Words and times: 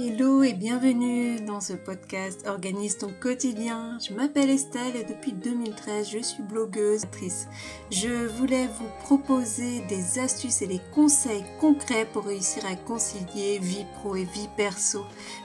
Hello 0.00 0.42
et 0.42 0.54
bienvenue 0.54 1.40
dans 1.40 1.60
ce 1.60 1.72
podcast 1.72 2.48
Organise 2.48 2.98
ton 2.98 3.12
quotidien. 3.20 3.96
Je 4.00 4.12
m'appelle 4.12 4.50
Estelle 4.50 4.96
et 4.96 5.04
depuis 5.04 5.32
2013 5.32 6.10
je 6.10 6.18
suis 6.18 6.42
blogueuse. 6.42 7.02
Je 7.92 8.26
voulais 8.26 8.66
vous 8.66 8.88
proposer 9.04 9.82
des 9.88 10.18
astuces 10.18 10.62
et 10.62 10.66
des 10.66 10.80
conseils 10.92 11.44
concrets 11.60 12.08
pour 12.12 12.24
réussir 12.24 12.66
à 12.66 12.74
concilier 12.74 13.60
vie 13.60 13.86
pro 13.94 14.16
et 14.16 14.24
vie 14.24 14.48
perso. 14.56 15.04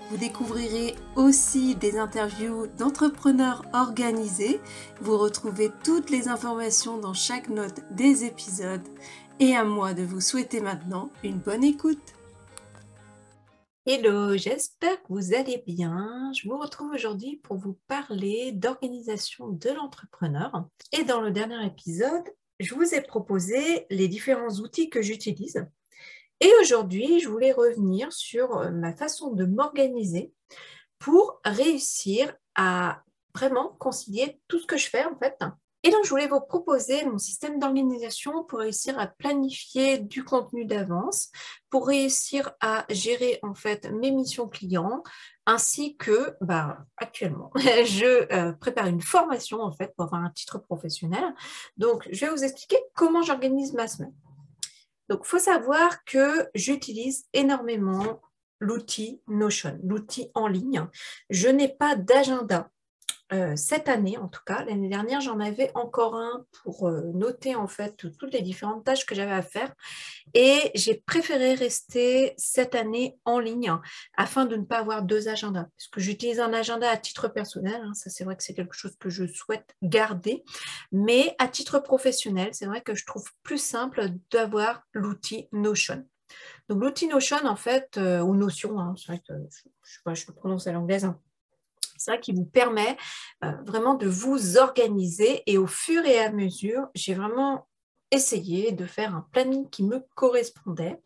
Vous 0.09 0.18
découvrirez 0.18 0.95
aussi 1.16 1.75
des 1.75 2.00
interviews 2.00 2.66
d'entrepreneurs 2.75 3.63
organisés. 3.73 4.59
Vous 5.00 5.20
retrouvez 5.20 5.70
toutes 5.84 6.09
les 6.09 6.27
informations 6.27 6.97
dans 6.97 7.13
chaque 7.13 7.50
note 7.50 7.81
des 7.91 8.25
épisodes. 8.25 8.88
Et 9.39 9.55
à 9.55 9.63
moi 9.63 9.93
de 9.93 10.02
vous 10.02 10.21
souhaiter 10.21 10.59
maintenant 10.59 11.11
une 11.23 11.38
bonne 11.38 11.63
écoute. 11.63 12.16
Hello, 13.92 14.38
j'espère 14.38 15.02
que 15.02 15.07
vous 15.10 15.34
allez 15.34 15.64
bien. 15.66 16.32
Je 16.36 16.47
vous 16.47 16.60
retrouve 16.60 16.92
aujourd'hui 16.92 17.38
pour 17.38 17.57
vous 17.57 17.75
parler 17.88 18.52
d'organisation 18.52 19.47
de 19.47 19.71
l'entrepreneur. 19.71 20.68
Et 20.92 21.04
dans 21.04 21.21
le 21.21 21.32
dernier 21.32 21.66
épisode, 21.66 22.30
je 22.60 22.75
vous 22.75 22.94
ai 22.94 23.02
proposé 23.02 23.88
les 23.89 24.07
différents 24.07 24.60
outils 24.60 24.92
que 24.92 25.02
j'utilise. 25.02 25.66
Et 26.39 26.52
aujourd'hui, 26.61 27.20
je 27.20 27.30
voulais 27.30 27.52
revenir 27.52 28.14
sur 28.14 28.70
ma 28.70 28.94
façon 28.94 29.32
de 29.33 29.46
m'organiser 29.46 30.36
pour 31.00 31.42
réussir 31.44 32.31
à 32.53 33.02
vraiment 33.33 33.69
concilier 33.80 34.39
tout 34.47 34.59
ce 34.59 34.67
que 34.67 34.78
je 34.78 34.88
fais 34.88 35.06
en 35.06 35.17
fait 35.17 35.36
et 35.83 35.92
donc, 35.92 36.03
je 36.03 36.09
voulais 36.09 36.28
vous 36.28 36.42
proposer 36.42 37.06
mon 37.06 37.17
système 37.17 37.58
d'organisation 37.58 38.44
pour 38.44 38.59
réussir 38.59 39.00
à 39.00 39.08
planifier 39.08 39.97
du 39.97 40.25
contenu 40.25 40.66
d'avance, 40.66 41.31
pour 41.69 41.88
réussir 41.88 42.52
à 42.59 42.86
gérer 42.89 43.39
en 43.44 43.53
fait 43.53 43.89
mes 43.92 44.11
missions 44.11 44.50
clients, 44.50 45.03
ainsi 45.45 45.95
que 45.95 46.35
bah, 46.41 46.80
actuellement, 46.97 47.52
je 47.55 48.33
euh, 48.33 48.52
prépare 48.52 48.88
une 48.88 49.02
formation 49.02 49.61
en 49.61 49.72
fait 49.72 49.94
pour 49.95 50.05
avoir 50.05 50.22
un 50.22 50.31
titre 50.31 50.57
professionnel. 50.57 51.23
Donc, 51.77 52.07
je 52.11 52.25
vais 52.25 52.31
vous 52.31 52.44
expliquer 52.44 52.77
comment 52.94 53.22
j'organise 53.22 53.73
ma 53.73 53.88
semaine. 53.88 54.13
Donc, 55.07 55.22
il 55.23 55.27
faut 55.27 55.39
savoir 55.39 56.03
que 56.03 56.50
j'utilise 56.55 57.25
énormément 57.33 58.22
l'outil 58.59 59.22
Notion, 59.27 59.80
l'outil 59.83 60.30
en 60.35 60.47
ligne. 60.47 60.85
Je 61.30 61.47
n'ai 61.47 61.69
pas 61.69 61.95
d'agenda 61.95 62.69
euh, 63.31 63.55
cette 63.55 63.89
année, 63.89 64.17
en 64.17 64.27
tout 64.27 64.41
cas, 64.45 64.63
l'année 64.66 64.89
dernière, 64.89 65.22
j'en 65.22 65.39
avais 65.39 65.72
encore 65.75 66.16
un 66.16 66.45
pour 66.63 66.88
euh, 66.88 67.11
noter 67.13 67.55
en 67.55 67.67
fait 67.67 67.95
toutes 67.95 68.33
les 68.33 68.41
différentes 68.41 68.83
tâches 68.83 69.05
que 69.05 69.13
j'avais 69.13 69.31
à 69.31 69.41
faire. 69.41 69.73
Et 70.33 70.72
j'ai 70.73 70.95
préféré 70.95 71.53
rester 71.53 72.33
cette 72.38 72.75
année 72.75 73.17
en 73.25 73.39
ligne 73.39 73.72
afin 74.17 74.45
de 74.45 74.55
ne 74.55 74.63
pas 74.63 74.80
avoir 74.80 75.03
deux 75.03 75.27
agendas. 75.27 75.67
Parce 75.77 75.88
que 75.91 76.02
j'utilise 76.02 76.39
un 76.39 76.53
agenda 76.53 76.89
à 76.89 76.97
titre 76.97 77.27
personnel, 77.27 77.81
hein, 77.83 77.94
ça 77.94 78.09
c'est 78.09 78.23
vrai 78.23 78.35
que 78.35 78.44
c'est 78.44 78.53
quelque 78.53 78.75
chose 78.75 78.95
que 79.00 79.09
je 79.09 79.25
souhaite 79.27 79.75
garder. 79.83 80.44
Mais 80.91 81.35
à 81.38 81.47
titre 81.47 81.80
professionnel, 81.80 82.50
c'est 82.53 82.66
vrai 82.66 82.81
que 82.81 82.95
je 82.95 83.05
trouve 83.05 83.30
plus 83.44 83.61
simple 83.61 84.09
d'avoir 84.31 84.83
l'outil 84.94 85.47
Notion. 85.52 86.05
Donc 86.67 86.81
l'outil 86.81 87.07
Notion, 87.07 87.45
en 87.45 87.55
fait, 87.55 87.97
euh, 87.97 88.22
ou 88.22 88.35
Notion, 88.35 88.80
hein, 88.80 88.95
c'est 88.97 89.11
vrai 89.11 89.19
que 89.27 89.33
je, 89.50 89.69
je, 89.83 90.16
je, 90.16 90.27
le 90.27 90.33
prononce 90.33 90.67
à 90.67 90.72
l'anglaise, 90.72 91.05
hein, 91.05 91.19
ça 92.00 92.17
qui 92.17 92.33
vous 92.33 92.45
permet 92.45 92.97
euh, 93.44 93.52
vraiment 93.66 93.95
de 93.95 94.08
vous 94.08 94.58
organiser 94.58 95.44
et 95.45 95.58
au 95.58 95.67
fur 95.67 96.06
et 96.06 96.19
à 96.19 96.31
mesure, 96.31 96.88
j'ai 96.95 97.14
vraiment 97.14 97.67
essayé 98.11 98.72
de 98.72 98.86
faire 98.86 99.16
un 99.16 99.28
planning 99.31 99.69
qui 99.69 99.83
me 99.83 100.03
correspondait. 100.16 101.00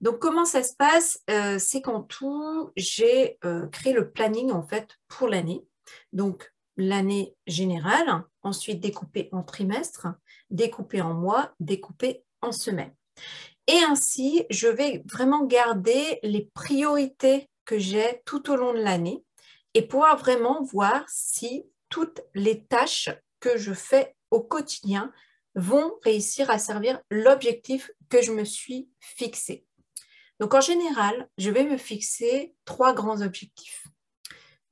Donc 0.00 0.18
comment 0.18 0.44
ça 0.44 0.62
se 0.62 0.74
passe 0.74 1.20
euh, 1.30 1.58
C'est 1.58 1.80
qu'en 1.80 2.02
tout, 2.02 2.70
j'ai 2.76 3.38
euh, 3.44 3.68
créé 3.68 3.92
le 3.92 4.10
planning 4.10 4.50
en 4.50 4.62
fait 4.62 4.98
pour 5.08 5.28
l'année. 5.28 5.64
Donc 6.12 6.52
l'année 6.76 7.36
générale, 7.46 8.24
ensuite 8.42 8.80
découpé 8.80 9.28
en 9.32 9.42
trimestre, 9.42 10.08
découpé 10.50 11.00
en 11.00 11.14
mois, 11.14 11.52
découpé 11.60 12.24
en 12.40 12.50
semaines. 12.50 12.94
Et 13.68 13.78
ainsi, 13.88 14.44
je 14.50 14.66
vais 14.66 15.04
vraiment 15.06 15.44
garder 15.44 16.18
les 16.22 16.50
priorités 16.54 17.48
que 17.64 17.78
j'ai 17.78 18.22
tout 18.24 18.50
au 18.50 18.56
long 18.56 18.72
de 18.72 18.80
l'année 18.80 19.22
et 19.74 19.82
pouvoir 19.82 20.16
vraiment 20.16 20.62
voir 20.62 21.04
si 21.08 21.64
toutes 21.88 22.20
les 22.34 22.64
tâches 22.64 23.10
que 23.40 23.58
je 23.58 23.72
fais 23.72 24.14
au 24.30 24.40
quotidien 24.40 25.12
vont 25.54 25.94
réussir 26.02 26.50
à 26.50 26.58
servir 26.58 27.00
l'objectif 27.10 27.90
que 28.08 28.22
je 28.22 28.32
me 28.32 28.44
suis 28.44 28.88
fixé. 29.00 29.66
Donc 30.40 30.54
en 30.54 30.60
général, 30.60 31.28
je 31.38 31.50
vais 31.50 31.64
me 31.64 31.76
fixer 31.76 32.54
trois 32.64 32.94
grands 32.94 33.20
objectifs. 33.20 33.86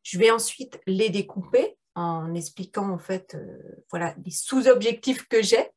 Je 0.02 0.18
vais 0.18 0.30
ensuite 0.30 0.80
les 0.86 1.10
découper 1.10 1.76
en 1.94 2.34
expliquant 2.34 2.90
en 2.90 2.98
fait 2.98 3.34
euh, 3.34 3.84
voilà 3.90 4.14
les 4.24 4.30
sous-objectifs 4.30 5.28
que 5.28 5.42
j'ai. 5.42 5.68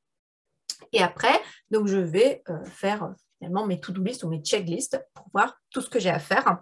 Et 0.94 1.02
après, 1.02 1.40
donc 1.70 1.88
je 1.88 1.98
vais 1.98 2.44
euh, 2.50 2.64
faire 2.66 3.14
finalement 3.38 3.66
mes 3.66 3.80
to-do 3.80 4.04
list 4.04 4.24
ou 4.24 4.30
mes 4.30 4.42
checklists 4.42 5.00
pour 5.14 5.28
voir 5.34 5.60
tout 5.70 5.82
ce 5.82 5.90
que 5.90 6.00
j'ai 6.00 6.10
à 6.10 6.20
faire. 6.20 6.62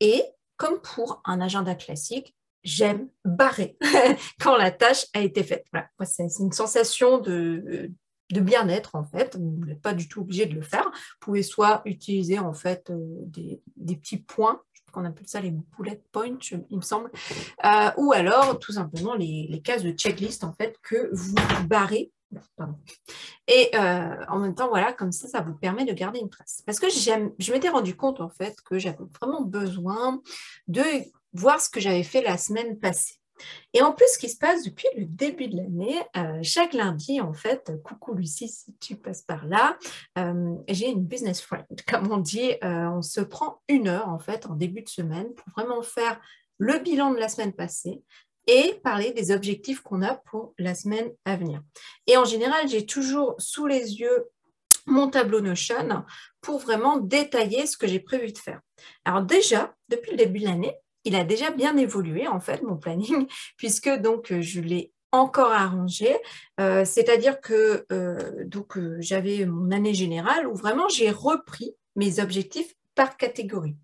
Et 0.00 0.24
comme 0.56 0.80
pour 0.80 1.20
un 1.24 1.40
agenda 1.40 1.74
classique, 1.74 2.34
j'aime 2.62 3.08
barrer 3.24 3.78
quand 4.40 4.56
la 4.56 4.70
tâche 4.70 5.06
a 5.14 5.20
été 5.20 5.42
faite. 5.42 5.66
C'est 6.04 6.26
une 6.40 6.52
sensation 6.52 7.18
de, 7.18 7.90
bien-être 8.30 8.96
en 8.96 9.04
fait. 9.04 9.36
Vous 9.36 9.64
n'êtes 9.64 9.80
pas 9.80 9.94
du 9.94 10.08
tout 10.08 10.20
obligé 10.20 10.46
de 10.46 10.54
le 10.54 10.62
faire. 10.62 10.84
Vous 10.84 11.16
pouvez 11.20 11.42
soit 11.42 11.82
utiliser 11.84 12.38
en 12.38 12.52
fait 12.52 12.90
euh, 12.90 13.22
des, 13.26 13.60
petits 13.96 14.18
points, 14.18 14.60
qu'on 14.92 15.04
appelle 15.04 15.28
ça 15.28 15.40
les 15.40 15.52
bullet 15.76 16.02
points, 16.10 16.38
il 16.50 16.76
me 16.76 16.80
semble, 16.80 17.10
euh, 17.64 17.90
ou 17.98 18.12
alors 18.12 18.58
tout 18.58 18.72
simplement 18.72 19.14
les, 19.14 19.46
les, 19.48 19.60
cases 19.60 19.82
de 19.82 19.92
checklist 19.92 20.42
en 20.42 20.54
fait 20.54 20.78
que 20.82 21.10
vous 21.12 21.34
barrez 21.68 22.10
et 23.46 23.70
euh, 23.74 24.24
en 24.28 24.38
même 24.38 24.54
temps, 24.54 24.68
voilà, 24.68 24.92
comme 24.92 25.12
ça, 25.12 25.28
ça 25.28 25.40
vous 25.40 25.54
permet 25.54 25.84
de 25.84 25.92
garder 25.92 26.20
une 26.20 26.30
trace. 26.30 26.62
Parce 26.66 26.78
que 26.78 26.88
je 26.88 27.52
m'étais 27.52 27.68
rendu 27.68 27.96
compte, 27.96 28.20
en 28.20 28.28
fait, 28.28 28.60
que 28.62 28.78
j'avais 28.78 28.96
vraiment 29.20 29.42
besoin 29.42 30.20
de 30.68 30.82
voir 31.32 31.60
ce 31.60 31.68
que 31.68 31.80
j'avais 31.80 32.02
fait 32.02 32.22
la 32.22 32.38
semaine 32.38 32.78
passée. 32.78 33.16
Et 33.74 33.82
en 33.82 33.92
plus, 33.92 34.06
ce 34.14 34.18
qui 34.18 34.30
se 34.30 34.38
passe 34.38 34.64
depuis 34.64 34.88
le 34.96 35.04
début 35.04 35.48
de 35.48 35.58
l'année, 35.58 36.00
euh, 36.16 36.38
chaque 36.42 36.72
lundi, 36.72 37.20
en 37.20 37.34
fait, 37.34 37.70
coucou 37.84 38.14
Lucie, 38.14 38.48
si 38.48 38.74
tu 38.80 38.96
passes 38.96 39.22
par 39.22 39.46
là, 39.46 39.76
euh, 40.16 40.54
j'ai 40.68 40.88
une 40.88 41.04
business 41.04 41.42
friend, 41.42 41.66
comme 41.88 42.10
on 42.10 42.16
dit, 42.16 42.52
on 42.62 43.02
se 43.02 43.20
prend 43.20 43.60
une 43.68 43.88
heure, 43.88 44.08
en 44.08 44.18
fait, 44.18 44.46
en 44.46 44.54
début 44.54 44.82
de 44.82 44.88
semaine 44.88 45.34
pour 45.34 45.48
vraiment 45.50 45.82
faire 45.82 46.18
le 46.58 46.78
bilan 46.78 47.12
de 47.12 47.18
la 47.18 47.28
semaine 47.28 47.52
passée, 47.52 48.02
et 48.46 48.74
parler 48.82 49.12
des 49.12 49.32
objectifs 49.32 49.80
qu'on 49.80 50.02
a 50.02 50.14
pour 50.14 50.54
la 50.58 50.74
semaine 50.74 51.10
à 51.24 51.36
venir. 51.36 51.62
Et 52.06 52.16
en 52.16 52.24
général, 52.24 52.68
j'ai 52.68 52.86
toujours 52.86 53.34
sous 53.38 53.66
les 53.66 54.00
yeux 54.00 54.26
mon 54.86 55.08
tableau 55.08 55.40
Notion 55.40 56.04
pour 56.40 56.58
vraiment 56.58 56.98
détailler 56.98 57.66
ce 57.66 57.76
que 57.76 57.86
j'ai 57.86 58.00
prévu 58.00 58.32
de 58.32 58.38
faire. 58.38 58.60
Alors 59.04 59.22
déjà, 59.22 59.74
depuis 59.88 60.12
le 60.12 60.16
début 60.16 60.40
de 60.40 60.44
l'année, 60.44 60.76
il 61.04 61.16
a 61.16 61.24
déjà 61.24 61.50
bien 61.50 61.76
évolué 61.76 62.28
en 62.28 62.40
fait 62.40 62.62
mon 62.62 62.76
planning 62.76 63.26
puisque 63.56 63.88
donc 63.88 64.32
je 64.40 64.60
l'ai 64.60 64.92
encore 65.12 65.52
arrangé, 65.52 66.16
euh, 66.60 66.84
c'est-à-dire 66.84 67.40
que 67.40 67.86
euh, 67.90 68.44
donc 68.44 68.76
euh, 68.76 68.96
j'avais 69.00 69.46
mon 69.46 69.70
année 69.70 69.94
générale 69.94 70.46
où 70.46 70.54
vraiment 70.54 70.88
j'ai 70.88 71.10
repris 71.10 71.74
mes 71.94 72.20
objectifs 72.20 72.74
par 72.94 73.16
catégorie. 73.16 73.76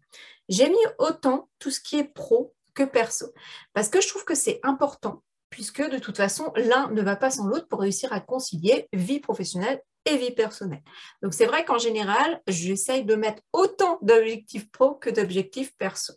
J'ai 0.49 0.69
mis 0.69 0.85
autant 0.99 1.49
tout 1.59 1.71
ce 1.71 1.81
qui 1.81 1.99
est 1.99 2.13
pro 2.13 2.55
que 2.75 2.83
perso. 2.83 3.33
Parce 3.73 3.89
que 3.89 4.01
je 4.01 4.09
trouve 4.09 4.25
que 4.25 4.35
c'est 4.35 4.61
important, 4.63 5.23
puisque 5.51 5.83
de 5.83 5.99
toute 5.99 6.17
façon, 6.17 6.53
l'un 6.57 6.91
ne 6.91 7.03
va 7.03 7.17
pas 7.17 7.31
sans 7.31 7.47
l'autre 7.47 7.69
pour 7.69 7.81
réussir 7.81 8.13
à 8.13 8.21
concilier 8.21 8.89
vie 8.93 9.21
professionnelle 9.21 9.83
et 10.05 10.17
vie 10.17 10.33
personnelle. 10.33 10.83
Donc 11.23 11.35
c'est 11.35 11.47
vrai 11.47 11.65
qu'en 11.65 11.79
général, 11.79 12.41
j'essaye 12.47 13.05
de 13.05 13.15
mettre 13.15 13.43
autant 13.53 13.99
d'objectifs 14.03 14.71
pro 14.71 14.95
que 14.95 15.11
d'objectifs 15.11 15.77
perso. 15.77 16.15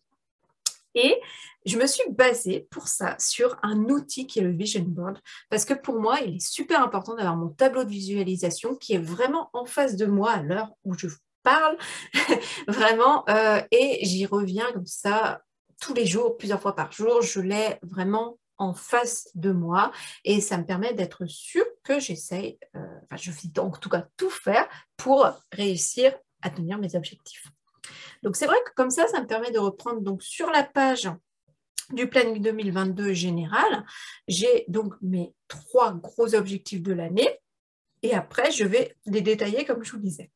Et 0.96 1.20
je 1.66 1.78
me 1.78 1.88
suis 1.88 2.10
basée 2.10 2.68
pour 2.72 2.88
ça 2.88 3.16
sur 3.20 3.58
un 3.64 3.78
outil 3.90 4.28
qui 4.28 4.40
est 4.40 4.44
le 4.44 4.52
Vision 4.52 4.84
Board, 4.88 5.20
parce 5.50 5.66
que 5.66 5.74
pour 5.74 6.00
moi, 6.00 6.20
il 6.22 6.38
est 6.38 6.48
super 6.48 6.82
important 6.82 7.16
d'avoir 7.16 7.36
mon 7.36 7.50
tableau 7.50 7.84
de 7.84 7.90
visualisation 7.90 8.76
qui 8.76 8.94
est 8.94 9.00
vraiment 9.00 9.50
en 9.54 9.66
face 9.66 9.96
de 9.96 10.06
moi 10.06 10.32
à 10.32 10.42
l'heure 10.42 10.72
où 10.84 10.98
je 10.98 11.08
parle, 11.44 11.78
vraiment, 12.68 13.28
euh, 13.30 13.62
et 13.72 14.00
j'y 14.06 14.26
reviens 14.26 14.72
comme 14.74 14.86
ça 14.86 15.42
tous 15.80 15.94
les 15.94 16.06
jours, 16.06 16.38
plusieurs 16.38 16.62
fois 16.62 16.76
par 16.76 16.92
jour, 16.92 17.22
je 17.22 17.40
l'ai 17.40 17.78
vraiment 17.82 18.38
en 18.58 18.74
face 18.74 19.30
de 19.36 19.52
moi 19.52 19.92
et 20.24 20.40
ça 20.42 20.58
me 20.58 20.66
permet 20.66 20.94
d'être 20.94 21.26
sûr 21.26 21.64
que 21.84 22.00
j'essaye, 22.00 22.58
euh, 22.76 22.80
enfin 23.04 23.18
je 23.18 23.32
vais 23.32 23.60
en 23.60 23.72
tout 23.72 23.90
cas 23.90 24.08
tout 24.18 24.30
faire 24.30 24.68
pour 24.98 25.28
réussir 25.52 26.16
à 26.42 26.50
tenir 26.50 26.78
mes 26.78 26.96
objectifs. 26.96 27.48
Donc 28.24 28.36
c'est 28.36 28.46
vrai 28.46 28.58
que 28.66 28.74
comme 28.76 28.90
ça, 28.90 29.08
ça 29.08 29.22
me 29.22 29.28
permet 29.28 29.52
de 29.52 29.60
reprendre 29.60 30.02
donc 30.02 30.24
sur 30.24 30.50
la 30.50 30.64
page 30.64 31.10
du 31.94 32.08
planning 32.08 32.42
2022 32.42 33.14
général, 33.14 33.86
j'ai 34.28 34.66
donc 34.68 34.96
mes 35.02 35.36
trois 35.48 35.94
gros 35.94 36.34
objectifs 36.34 36.82
de 36.82 36.94
l'année 36.94 37.40
et 38.02 38.14
après 38.14 38.52
je 38.52 38.64
vais 38.66 38.96
les 39.06 39.22
détailler 39.22 39.66
comme 39.66 39.84
je 39.84 39.92
vous 39.92 40.00
disais. 40.00 40.32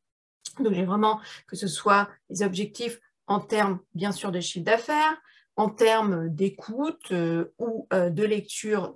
Donc 0.60 0.74
j'ai 0.74 0.86
vraiment 0.86 1.20
que 1.48 1.56
ce 1.56 1.68
soit 1.68 2.10
les 2.30 2.44
objectifs 2.44 3.00
en 3.30 3.40
termes, 3.40 3.80
bien 3.94 4.12
sûr, 4.12 4.32
de 4.32 4.42
chiffre 4.42 4.66
d'affaires, 4.66 5.16
en 5.56 5.70
termes 5.70 6.30
d'écoute 6.30 7.12
euh, 7.12 7.54
ou 7.60 7.88
euh, 7.94 8.10
de 8.10 8.24
lecture 8.24 8.96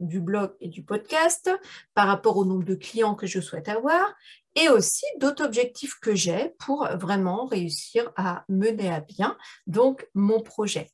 du 0.00 0.20
blog 0.20 0.52
et 0.60 0.68
du 0.68 0.82
podcast, 0.82 1.50
par 1.92 2.08
rapport 2.08 2.36
au 2.36 2.44
nombre 2.44 2.64
de 2.64 2.74
clients 2.74 3.14
que 3.14 3.26
je 3.26 3.40
souhaite 3.40 3.68
avoir, 3.68 4.14
et 4.56 4.68
aussi 4.68 5.04
d'autres 5.18 5.44
objectifs 5.44 5.98
que 6.00 6.14
j'ai 6.14 6.54
pour 6.58 6.86
vraiment 6.96 7.46
réussir 7.46 8.10
à 8.16 8.44
mener 8.48 8.90
à 8.90 9.00
bien 9.00 9.36
donc 9.66 10.08
mon 10.14 10.40
projet. 10.40 10.90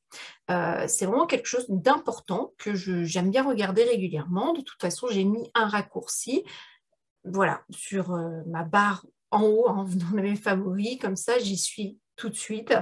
Euh, 0.51 0.87
c'est 0.89 1.07
vraiment 1.07 1.27
quelque 1.27 1.47
chose 1.47 1.67
d'important 1.69 2.53
que 2.59 2.75
j'aime 2.75 3.31
bien 3.31 3.45
regarder 3.45 3.85
régulièrement. 3.85 4.53
De 4.53 4.63
toute 4.63 4.81
façon, 4.81 5.07
j'ai 5.09 5.25
mis 5.25 5.51
un 5.55 5.69
raccourci 5.69 6.45
voilà, 7.25 7.63
sur 7.71 8.17
ma 8.47 8.65
barre 8.65 9.05
en 9.31 9.43
haut, 9.43 9.69
en 9.69 9.85
dans 10.13 10.15
mes 10.15 10.37
favoris, 10.37 10.99
comme 10.99 11.17
ça 11.17 11.39
j'y 11.39 11.57
suis 11.57 11.99
tout 12.21 12.29
de 12.29 12.37
suite. 12.37 12.75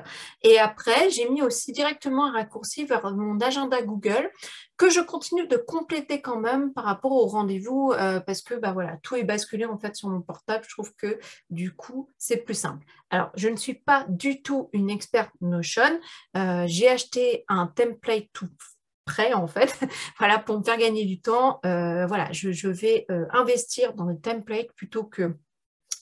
Et 0.43 0.59
après, 0.59 1.11
j'ai 1.11 1.29
mis 1.29 1.43
aussi 1.43 1.71
directement 1.73 2.27
un 2.27 2.33
raccourci 2.33 2.85
vers 2.85 3.09
mon 3.15 3.41
agenda 3.41 3.81
Google 3.83 4.31
que 4.77 4.91
je 4.91 5.01
continue 5.01 5.47
de 5.47 5.57
compléter 5.57 6.21
quand 6.21 6.41
même 6.41 6.73
par 6.73 6.85
rapport 6.85 7.13
au 7.13 7.27
rendez-vous 7.27 7.93
euh, 7.93 8.19
parce 8.21 8.43
que 8.43 8.55
bah 8.55 8.73
voilà, 8.73 8.97
tout 9.03 9.15
est 9.15 9.23
basculé 9.23 9.65
en 9.65 9.79
fait 9.79 9.95
sur 9.95 10.09
mon 10.09 10.21
portable. 10.21 10.65
Je 10.67 10.75
trouve 10.75 10.93
que 10.97 11.21
du 11.51 11.73
coup, 11.75 12.11
c'est 12.19 12.39
plus 12.39 12.55
simple. 12.55 12.85
Alors, 13.11 13.31
je 13.37 13.49
ne 13.49 13.57
suis 13.57 13.75
pas 13.75 14.05
du 14.09 14.43
tout 14.43 14.71
une 14.73 14.91
experte 14.91 15.31
Notion. 15.41 16.01
Euh, 16.37 16.65
j'ai 16.67 16.89
acheté 16.89 17.45
un 17.49 17.69
template 17.69 18.27
tout 18.33 18.49
prêt 19.05 19.33
en 19.33 19.47
fait, 19.47 19.73
voilà, 20.19 20.39
pour 20.39 20.59
me 20.59 20.65
faire 20.65 20.79
gagner 20.79 21.05
du 21.05 21.21
temps. 21.21 21.61
Euh, 21.65 22.07
voilà, 22.07 22.31
je, 22.33 22.51
je 22.51 22.69
vais 22.69 23.07
investir 23.33 23.95
dans 23.95 24.05
le 24.05 24.19
template 24.19 24.73
plutôt 24.75 25.05
que 25.05 25.37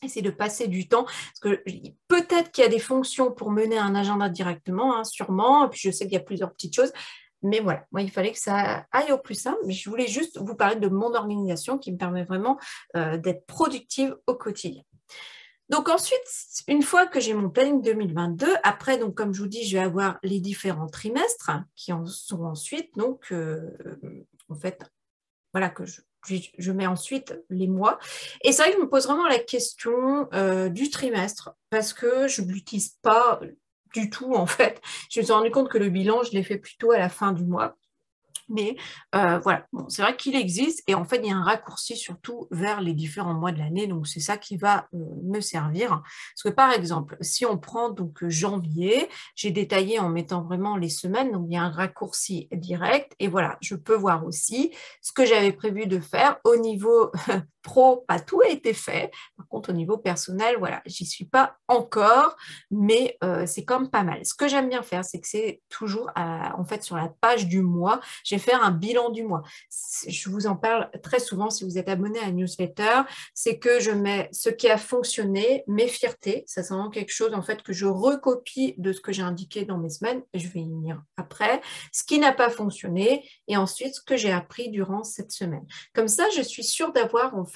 essayer 0.02 0.22
de 0.22 0.31
passer 0.31 0.69
du 0.69 0.88
temps. 0.88 1.04
Parce 1.04 1.40
que 1.40 1.62
peut-être 2.08 2.50
qu'il 2.50 2.64
y 2.64 2.66
a 2.66 2.70
des 2.70 2.78
fonctions 2.78 3.32
pour 3.32 3.50
mener 3.50 3.78
un 3.78 3.94
agenda 3.94 4.28
directement, 4.28 4.96
hein, 4.96 5.04
sûrement. 5.04 5.66
Et 5.66 5.70
puis 5.70 5.81
je 5.82 5.90
sais 5.90 6.04
qu'il 6.04 6.14
y 6.14 6.19
a 6.19 6.20
plusieurs 6.20 6.52
petites 6.52 6.75
choses. 6.75 6.93
Mais 7.43 7.60
voilà, 7.60 7.87
moi, 7.93 8.02
il 8.02 8.10
fallait 8.10 8.32
que 8.32 8.38
ça 8.38 8.87
aille 8.93 9.12
au 9.12 9.19
plus 9.19 9.34
simple. 9.34 9.58
Je 9.69 9.88
voulais 9.88 10.08
juste 10.08 10.38
vous 10.38 10.54
parler 10.54 10.76
de 10.76 10.88
mon 10.88 11.14
organisation 11.14 11.78
qui 11.78 11.93
me 11.93 11.98
permet 11.98 12.25
vraiment 12.25 12.58
euh, 12.96 13.19
d'être 13.19 13.46
productive 13.46 14.16
au 14.26 14.34
quotidien. 14.34 14.82
Donc 15.69 15.88
ensuite, 15.88 16.20
une 16.69 16.82
fois 16.82 17.06
que 17.06 17.19
j'ai 17.19 17.34
mon 17.34 17.50
planning 17.50 17.82
2022, 17.82 18.46
après, 18.62 18.99
donc 18.99 19.14
comme 19.16 19.34
je 19.34 19.42
vous 19.42 19.49
dis, 19.49 19.64
je 19.64 19.76
vais 19.76 19.82
avoir 19.82 20.19
les 20.22 20.38
différents 20.38 20.87
trimestres 20.87 21.50
qui 21.75 21.92
en 21.92 22.06
sont 22.06 22.44
ensuite, 22.44 22.94
donc 22.96 23.32
euh, 23.32 23.70
en 24.49 24.54
fait, 24.54 24.81
voilà, 25.52 25.69
que 25.69 25.84
je, 25.84 26.02
je 26.58 26.73
mets 26.73 26.87
ensuite 26.87 27.34
les 27.50 27.67
mois. 27.67 27.99
Et 28.43 28.52
c'est 28.52 28.62
vrai 28.62 28.73
que 28.73 28.78
je 28.78 28.82
me 28.82 28.88
pose 28.88 29.06
vraiment 29.06 29.26
la 29.26 29.38
question 29.38 30.28
euh, 30.32 30.69
du 30.69 30.90
trimestre 30.90 31.55
parce 31.70 31.93
que 31.93 32.28
je 32.28 32.43
ne 32.43 32.49
l'utilise 32.49 32.96
pas 33.02 33.40
du 33.94 34.11
tout 34.11 34.34
en 34.34 34.46
fait. 34.46 34.81
Je 35.11 35.20
me 35.20 35.25
suis 35.25 35.32
rendu 35.32 35.50
compte 35.50 35.69
que 35.69 35.78
le 35.78 35.88
bilan, 35.88 36.23
je 36.23 36.32
l'ai 36.32 36.43
fait 36.43 36.58
plutôt 36.58 36.93
à 36.93 36.99
la 36.99 37.08
fin 37.08 37.32
du 37.32 37.44
mois. 37.44 37.76
Mais 38.48 38.76
euh, 39.14 39.38
voilà, 39.38 39.66
bon, 39.72 39.88
c'est 39.88 40.02
vrai 40.02 40.16
qu'il 40.16 40.37
existe 40.37 40.82
et 40.87 40.94
en 40.94 41.04
fait, 41.04 41.19
il 41.19 41.26
y 41.26 41.32
a 41.32 41.37
un 41.37 41.43
raccourci 41.43 41.96
surtout 41.96 42.46
vers 42.50 42.81
les 42.81 42.94
différents 42.94 43.34
mois 43.34 43.52
de 43.52 43.58
l'année. 43.58 43.87
Donc, 43.87 44.06
c'est 44.06 44.20
ça 44.20 44.37
qui 44.37 44.56
va 44.56 44.87
euh, 44.94 44.98
me 45.25 45.40
servir. 45.40 45.88
Parce 45.90 46.43
que 46.44 46.48
par 46.48 46.72
exemple, 46.72 47.16
si 47.20 47.44
on 47.44 47.58
prend 47.58 47.90
donc 47.90 48.26
janvier, 48.28 49.08
j'ai 49.34 49.50
détaillé 49.50 49.98
en 49.98 50.08
mettant 50.08 50.43
vraiment 50.43 50.76
les 50.76 50.88
semaines. 50.88 51.32
Donc, 51.32 51.46
il 51.48 51.54
y 51.54 51.56
a 51.56 51.62
un 51.62 51.70
raccourci 51.70 52.48
direct. 52.52 53.14
Et 53.19 53.28
voilà, 53.28 53.58
je 53.60 53.75
peux 53.75 53.96
voir 53.96 54.25
aussi 54.25 54.72
ce 55.02 55.12
que 55.12 55.26
j'avais 55.26 55.52
prévu 55.52 55.87
de 55.87 55.99
faire 55.99 56.38
au 56.44 56.56
niveau 56.56 57.10
pro, 57.66 58.04
pas 58.06 58.20
tout 58.20 58.40
a 58.40 58.48
été 58.48 58.72
fait. 58.72 59.10
Par 59.36 59.48
contre, 59.48 59.70
au 59.70 59.72
niveau 59.72 59.98
personnel, 59.98 60.54
voilà, 60.58 60.82
j'y 60.86 61.04
suis 61.04 61.24
pas 61.24 61.56
encore, 61.66 62.36
mais 62.70 63.18
euh, 63.24 63.44
c'est 63.44 63.64
comme 63.64 63.90
pas 63.90 64.04
mal. 64.04 64.24
Ce 64.24 64.34
que 64.34 64.46
j'aime 64.46 64.68
bien 64.68 64.82
faire, 64.82 65.04
c'est 65.04 65.20
que 65.20 65.26
c'est 65.26 65.60
toujours 65.68 66.10
en 66.16 66.64
fait 66.64 66.82
sur 66.82 66.96
la 66.96 67.08
page 67.20 67.46
du 67.46 67.60
mois, 67.60 68.00
je 68.24 68.36
vais 68.36 68.40
faire 68.40 68.62
un 68.62 68.70
bilan 68.70 69.10
du 69.10 69.24
mois. 69.24 69.42
Je 70.06 70.30
vous 70.30 70.46
en 70.46 70.54
parle 70.56 70.90
très 71.02 71.18
souvent 71.18 71.50
si 71.50 71.64
vous 71.64 71.76
êtes 71.76 71.88
abonné 71.88 72.20
à 72.20 72.26
la 72.26 72.32
newsletter, 72.32 73.02
c'est 73.34 73.58
que 73.58 73.80
je 73.80 73.90
mets 73.90 74.28
ce 74.32 74.48
qui 74.48 74.68
a 74.68 74.78
fonctionné, 74.78 75.64
mes 75.66 75.88
fiertés, 75.88 76.44
ça 76.46 76.62
c'est 76.62 76.72
vraiment 76.72 76.90
quelque 76.90 77.12
chose 77.12 77.34
en 77.34 77.42
fait 77.42 77.62
que 77.62 77.72
je 77.72 77.86
recopie 77.86 78.74
de 78.78 78.92
ce 78.92 79.00
que 79.00 79.12
j'ai 79.12 79.22
indiqué 79.22 79.64
dans 79.64 79.78
mes 79.78 79.90
semaines, 79.90 80.22
je 80.34 80.46
vais 80.48 80.60
y 80.60 80.70
venir 80.70 81.02
après, 81.16 81.60
ce 81.92 82.04
qui 82.04 82.18
n'a 82.20 82.32
pas 82.32 82.50
fonctionné 82.50 83.28
et 83.48 83.56
ensuite 83.56 83.94
ce 83.96 84.00
que 84.00 84.16
j'ai 84.16 84.32
appris 84.32 84.70
durant 84.70 85.02
cette 85.02 85.32
semaine. 85.32 85.66
Comme 85.94 86.08
ça, 86.08 86.24
je 86.36 86.42
suis 86.42 86.64
sûre 86.64 86.92
d'avoir 86.92 87.34
en 87.36 87.44
fait 87.44 87.56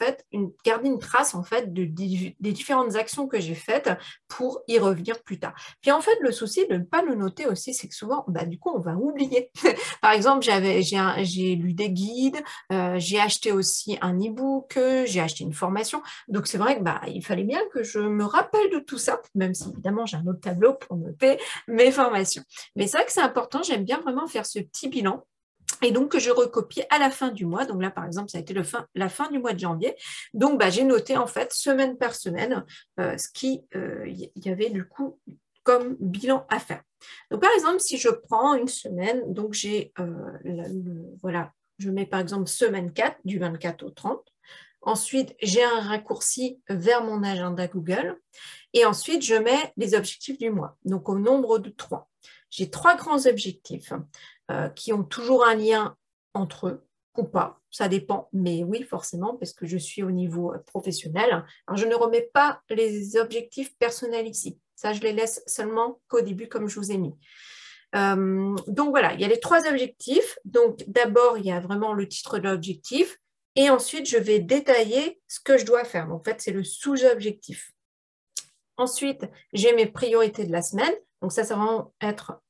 garder 0.65 0.89
une 0.89 0.99
trace 0.99 1.35
en 1.35 1.43
fait 1.43 1.73
de, 1.73 1.85
des 1.85 2.53
différentes 2.53 2.97
actions 2.97 3.27
que 3.27 3.41
j'ai 3.41 3.55
faites 3.55 3.91
pour 4.29 4.63
y 4.69 4.79
revenir 4.79 5.23
plus 5.23 5.39
tard. 5.39 5.55
Puis 5.81 5.91
en 5.91 6.01
fait, 6.01 6.17
le 6.21 6.33
souci 6.33 6.67
de 6.69 6.75
ne 6.75 6.85
pas 6.85 7.03
le 7.03 7.15
noter 7.15 7.47
aussi, 7.47 7.75
c'est 7.75 7.89
que 7.89 7.95
souvent, 7.95 8.25
bah, 8.29 8.45
du 8.45 8.59
coup, 8.59 8.71
on 8.75 8.81
va 8.81 8.95
oublier. 8.95 9.51
Par 10.03 10.13
exemple, 10.13 10.45
j'avais, 10.45 10.83
j'ai, 10.83 11.55
lu 11.57 11.73
des 11.73 11.91
guides, 11.91 12.41
euh, 12.73 12.95
j'ai 12.99 13.21
acheté 13.21 13.53
aussi 13.53 13.99
un 14.01 14.19
e-book, 14.19 14.79
j'ai 15.05 15.21
acheté 15.21 15.45
une 15.45 15.53
formation. 15.53 16.03
Donc 16.29 16.47
c'est 16.47 16.59
vrai 16.59 16.79
que 16.79 16.83
bah, 16.83 17.01
il 17.09 17.25
fallait 17.25 17.45
bien 17.45 17.61
que 17.73 17.83
je 17.83 17.99
me 17.99 18.25
rappelle 18.25 18.71
de 18.71 18.79
tout 18.79 18.99
ça, 18.99 19.21
même 19.35 19.55
si 19.55 19.71
évidemment 19.71 20.07
j'ai 20.07 20.17
un 20.17 20.27
autre 20.27 20.41
tableau 20.41 20.75
pour 20.75 20.97
noter 20.97 21.39
mes 21.69 21.91
formations. 21.91 22.43
Mais 22.77 22.87
c'est 22.87 22.99
vrai 22.99 23.07
que 23.07 23.13
c'est 23.13 23.21
important, 23.21 23.63
j'aime 23.63 23.85
bien 23.85 24.01
vraiment 24.01 24.27
faire 24.27 24.47
ce 24.47 24.59
petit 24.59 24.89
bilan 24.89 25.25
et 25.83 25.93
donc, 25.93 26.13
que 26.13 26.19
je 26.19 26.31
recopie 26.31 26.83
à 26.91 26.99
la 26.99 27.11
fin 27.11 27.31
du 27.31 27.47
mois. 27.47 27.65
Donc 27.65 27.83
là, 27.83 27.91
par 27.91 28.05
exemple, 28.05 28.31
ça 28.31 28.39
a 28.39 28.41
été 28.41 28.55
la 28.95 29.09
fin 29.09 29.31
du 29.31 29.39
mois 29.39 29.53
de 29.53 29.59
janvier. 29.59 29.95
Donc, 30.35 30.59
bah, 30.59 30.71
j'ai 30.71 30.85
noté 30.85 31.17
en 31.17 31.27
fait 31.27 31.53
semaine 31.53 31.97
par 31.97 32.15
semaine 32.15 32.65
euh, 32.99 33.17
ce 33.17 33.29
qu'il 33.33 33.63
euh, 33.75 34.07
y 34.07 34.51
avait 34.51 34.71
du 34.71 34.87
coup 34.87 35.19
comme 35.63 35.97
bilan 36.01 36.47
à 36.49 36.59
faire. 36.59 36.83
Donc, 37.31 37.41
par 37.41 37.53
exemple, 37.53 37.81
si 37.81 37.99
je 37.99 38.09
prends 38.09 38.55
une 38.55 38.69
semaine, 38.69 39.33
donc 39.33 39.53
j'ai, 39.53 39.93
euh, 39.99 40.69
voilà, 41.23 41.53
je 41.79 41.91
mets 41.91 42.07
par 42.07 42.21
exemple 42.21 42.49
semaine 42.49 42.93
4, 42.93 43.19
du 43.25 43.39
24 43.39 43.83
au 43.85 43.91
30. 43.91 44.21
Ensuite, 44.83 45.35
j'ai 45.43 45.63
un 45.63 45.81
raccourci 45.81 46.61
vers 46.69 47.05
mon 47.05 47.23
agenda 47.23 47.67
Google. 47.67 48.19
Et 48.73 48.85
ensuite, 48.85 49.23
je 49.23 49.35
mets 49.35 49.73
les 49.77 49.95
objectifs 49.95 50.39
du 50.39 50.51
mois, 50.51 50.77
donc 50.85 51.09
au 51.09 51.19
nombre 51.19 51.59
de 51.59 51.71
trois. 51.71 52.09
J'ai 52.51 52.71
trois 52.71 52.97
grands 52.97 53.27
objectifs. 53.27 53.93
Euh, 54.51 54.69
qui 54.69 54.93
ont 54.93 55.05
toujours 55.05 55.47
un 55.47 55.55
lien 55.55 55.97
entre 56.35 56.67
eux 56.67 56.87
ou 57.17 57.23
pas, 57.23 57.61
ça 57.71 57.87
dépend, 57.87 58.29
mais 58.33 58.65
oui, 58.65 58.83
forcément, 58.83 59.37
parce 59.37 59.53
que 59.53 59.65
je 59.65 59.77
suis 59.77 60.03
au 60.03 60.11
niveau 60.11 60.53
euh, 60.53 60.59
professionnel. 60.59 61.45
Alors, 61.67 61.77
je 61.77 61.87
ne 61.87 61.95
remets 61.95 62.29
pas 62.35 62.61
les 62.69 63.17
objectifs 63.17 63.77
personnels 63.79 64.27
ici. 64.27 64.59
Ça, 64.75 64.93
je 64.93 65.03
les 65.03 65.13
laisse 65.13 65.43
seulement 65.47 66.01
qu'au 66.09 66.21
début, 66.23 66.49
comme 66.49 66.69
je 66.69 66.81
vous 66.81 66.91
ai 66.91 66.99
mis. 66.99 67.15
Euh, 67.95 68.57
donc 68.67 68.91
voilà, 68.91 69.13
il 69.15 69.21
y 69.21 69.25
a 69.25 69.29
les 69.29 69.39
trois 69.39 69.69
objectifs. 69.69 70.39
Donc 70.45 70.83
d'abord, 70.89 71.39
il 71.39 71.47
y 71.47 71.53
a 71.53 71.61
vraiment 71.61 71.93
le 71.93 72.09
titre 72.09 72.39
de 72.39 72.49
l'objectif. 72.49 73.19
Et 73.55 73.71
ensuite, 73.71 74.09
je 74.09 74.19
vais 74.19 74.41
détailler 74.41 75.21
ce 75.29 75.39
que 75.39 75.59
je 75.59 75.67
dois 75.67 75.85
faire. 75.85 76.09
Donc, 76.09 76.23
en 76.23 76.25
fait, 76.25 76.41
c'est 76.41 76.53
le 76.53 76.65
sous-objectif. 76.65 77.73
Ensuite, 78.77 79.29
j'ai 79.53 79.75
mes 79.75 79.87
priorités 79.87 80.45
de 80.45 80.53
la 80.53 80.63
semaine. 80.63 80.95
Donc 81.23 81.31
ça, 81.33 81.45
ça 81.45 81.55
va 81.55 81.91
être 82.01 82.41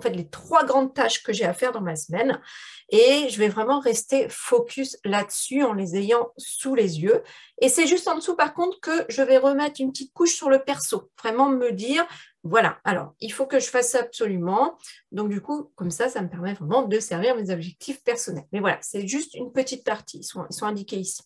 en 0.00 0.02
fait 0.02 0.16
les 0.16 0.28
trois 0.28 0.64
grandes 0.64 0.94
tâches 0.94 1.22
que 1.22 1.32
j'ai 1.34 1.44
à 1.44 1.52
faire 1.52 1.72
dans 1.72 1.82
ma 1.82 1.94
semaine 1.94 2.40
et 2.88 3.28
je 3.28 3.38
vais 3.38 3.48
vraiment 3.48 3.80
rester 3.80 4.28
focus 4.30 4.96
là-dessus 5.04 5.62
en 5.62 5.74
les 5.74 5.94
ayant 5.96 6.32
sous 6.38 6.74
les 6.74 7.00
yeux. 7.00 7.22
Et 7.60 7.68
c'est 7.68 7.86
juste 7.86 8.08
en 8.08 8.14
dessous 8.14 8.34
par 8.34 8.54
contre 8.54 8.80
que 8.80 9.04
je 9.10 9.20
vais 9.20 9.36
remettre 9.36 9.82
une 9.82 9.92
petite 9.92 10.14
couche 10.14 10.34
sur 10.34 10.48
le 10.48 10.60
perso, 10.60 11.10
vraiment 11.20 11.50
me 11.50 11.70
dire 11.70 12.06
voilà, 12.42 12.78
alors 12.84 13.12
il 13.20 13.30
faut 13.30 13.44
que 13.44 13.60
je 13.60 13.68
fasse 13.68 13.94
absolument. 13.94 14.78
Donc 15.12 15.28
du 15.28 15.42
coup, 15.42 15.70
comme 15.74 15.90
ça, 15.90 16.08
ça 16.08 16.22
me 16.22 16.28
permet 16.30 16.54
vraiment 16.54 16.82
de 16.82 16.98
servir 16.98 17.36
mes 17.36 17.50
objectifs 17.50 18.02
personnels. 18.02 18.46
Mais 18.52 18.60
voilà, 18.60 18.78
c'est 18.80 19.06
juste 19.06 19.34
une 19.34 19.52
petite 19.52 19.84
partie, 19.84 20.20
ils 20.20 20.24
sont 20.24 20.64
indiqués 20.64 20.96
ici. 20.96 21.20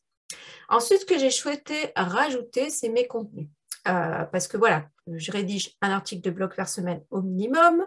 Ensuite, 0.68 1.02
ce 1.02 1.06
que 1.06 1.18
j'ai 1.18 1.30
souhaité 1.30 1.92
rajouter, 1.94 2.68
c'est 2.68 2.88
mes 2.88 3.06
contenus. 3.06 3.46
Euh, 3.86 4.24
parce 4.24 4.48
que 4.48 4.56
voilà, 4.56 4.88
je 5.06 5.30
rédige 5.30 5.76
un 5.82 5.90
article 5.90 6.22
de 6.22 6.30
blog 6.30 6.54
par 6.56 6.68
semaine 6.68 7.02
au 7.10 7.20
minimum, 7.20 7.84